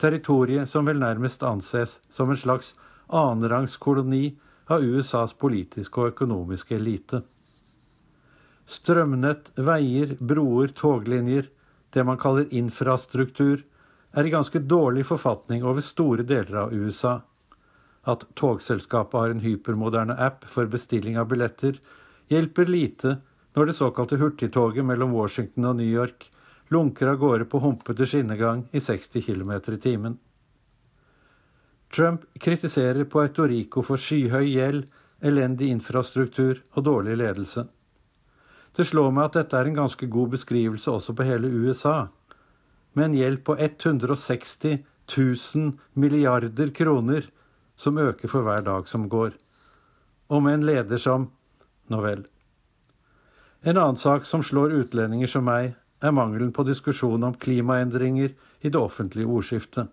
[0.00, 2.74] territoriet som vel nærmest anses som en slags
[3.06, 4.32] annenrangs koloni
[4.70, 7.22] av USAs politiske og økonomiske elite.
[8.70, 11.48] Strømnett, veier, broer, toglinjer,
[11.90, 13.62] det man kaller infrastruktur,
[14.10, 17.20] er i ganske dårlig forfatning over store deler av USA.
[18.08, 21.76] At togselskapet har en hypermoderne app for bestilling av billetter,
[22.32, 23.18] hjelper lite
[23.56, 26.30] når det såkalte hurtigtoget mellom Washington og New York
[26.70, 30.18] lunker av gårde på humpete skinnegang i 60 km i timen.
[31.90, 34.84] Trump kritiserer Puerto Rico for skyhøy gjeld,
[35.20, 37.66] elendig infrastruktur og dårlig ledelse.
[38.76, 42.06] Det slår meg at dette er en ganske god beskrivelse også på hele USA.
[42.94, 44.78] Med en gjeld på 160
[45.10, 47.26] 000 milliarder kroner,
[47.80, 49.32] som øker for hver dag som går.
[50.30, 51.30] Og med en leder som
[51.90, 52.20] Nå vel.
[53.66, 58.30] En annen sak som slår utlendinger som meg, er mangelen på diskusjon om klimaendringer
[58.62, 59.90] i det offentlige ordskiftet.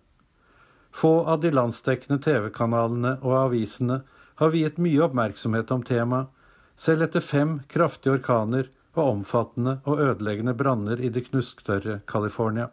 [0.94, 4.04] Få av de landsdekkende TV-kanalene og avisene
[4.38, 6.30] har viet mye oppmerksomhet om temaet,
[6.78, 12.70] selv etter fem kraftige orkaner og omfattende og ødeleggende branner i det knusktørre California.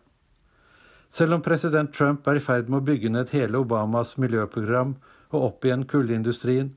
[1.15, 4.97] Selv om president Trump er i ferd med å bygge ned hele Obamas miljøprogram
[5.31, 6.73] og opp igjen kullindustrien,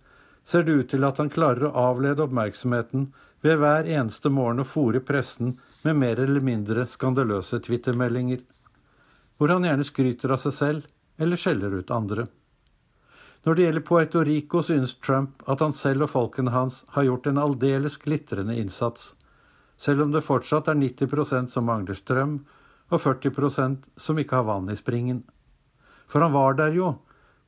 [0.46, 3.08] ser det ut til at han klarer å avlede oppmerksomheten
[3.42, 8.44] ved hver eneste morgen å fòre pressen med mer eller mindre skandaløse twittermeldinger,
[9.38, 10.86] hvor han gjerne skryter av seg selv
[11.18, 12.28] eller skjeller ut andre.
[13.42, 17.32] Når det gjelder Puerto Rico, synes Trump at han selv og folkene hans har gjort
[17.32, 19.16] en aldeles glitrende innsats,
[19.82, 22.38] selv om det fortsatt er 90% som mangler strøm,
[22.90, 25.24] og 40% som ikke har vann i springen.
[26.08, 26.94] For han var der jo,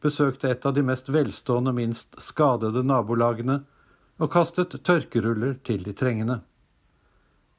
[0.03, 3.61] besøkte et av de mest velstående og minst skadede nabolagene,
[4.19, 6.41] og kastet tørkeruller til de trengende.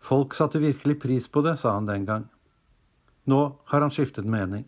[0.01, 2.26] Folk satte virkelig pris på det, sa han den gang.
[3.24, 3.41] Nå
[3.72, 4.66] har han skiftet mening.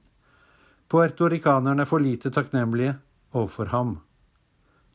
[0.88, 2.96] Puertoricanerne er for lite takknemlige,
[3.32, 3.94] overfor ham.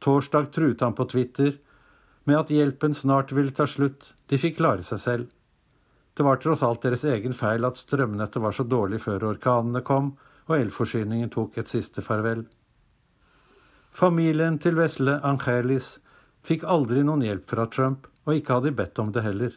[0.02, 1.56] Torsdag truet han på Twitter
[2.24, 5.28] med at hjelpen snart ville ta slutt, de fikk klare seg selv.
[6.18, 10.16] Det var tross alt deres egen feil at strømnettet var så dårlig før orkanene kom
[10.48, 12.42] og elforsyningen tok et siste farvel.
[13.94, 15.98] Familien til vesle Angelis
[16.48, 19.54] fikk aldri noen hjelp fra Trump, og ikke hadde de bedt om det heller.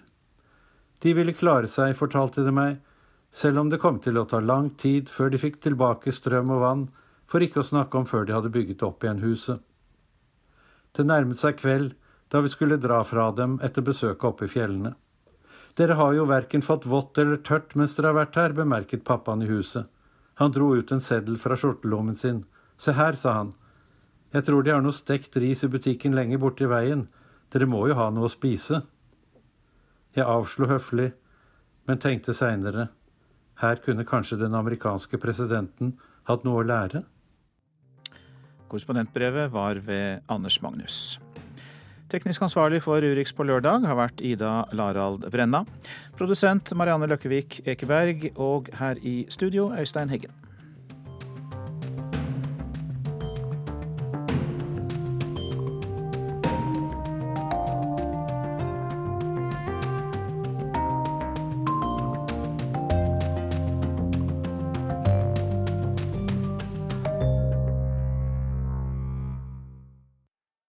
[1.01, 2.79] De ville klare seg, fortalte de meg,
[3.33, 6.65] selv om det kom til å ta lang tid før de fikk tilbake strøm og
[6.65, 6.87] vann,
[7.31, 9.61] for ikke å snakke om før de hadde bygget opp igjen huset.
[10.97, 11.95] Det nærmet seg kveld
[12.31, 14.97] da vi skulle dra fra dem etter besøket oppe i fjellene.
[15.79, 19.45] Dere har jo verken fått vått eller tørt mens dere har vært her, bemerket pappaen
[19.45, 19.87] i huset.
[20.41, 22.45] Han dro ut en seddel fra skjortelommen sin.
[22.81, 23.53] Se her, sa han.
[24.33, 27.07] Jeg tror de har noe stekt ris i butikken lenger borti veien.
[27.53, 28.83] Dere må jo ha noe å spise.
[30.17, 31.11] Jeg avslo høflig,
[31.87, 32.89] men tenkte seinere.
[33.61, 35.97] Her kunne kanskje den amerikanske presidenten
[36.31, 37.05] hatt noe å lære?
[38.71, 41.19] Korrespondentbrevet var ved Anders Magnus.
[42.11, 45.63] Teknisk ansvarlig for Urix på lørdag har vært Ida Larald Brenna.
[46.19, 50.40] Produsent Marianne Løkkevik Ekeberg, og her i studio Øystein Heggen.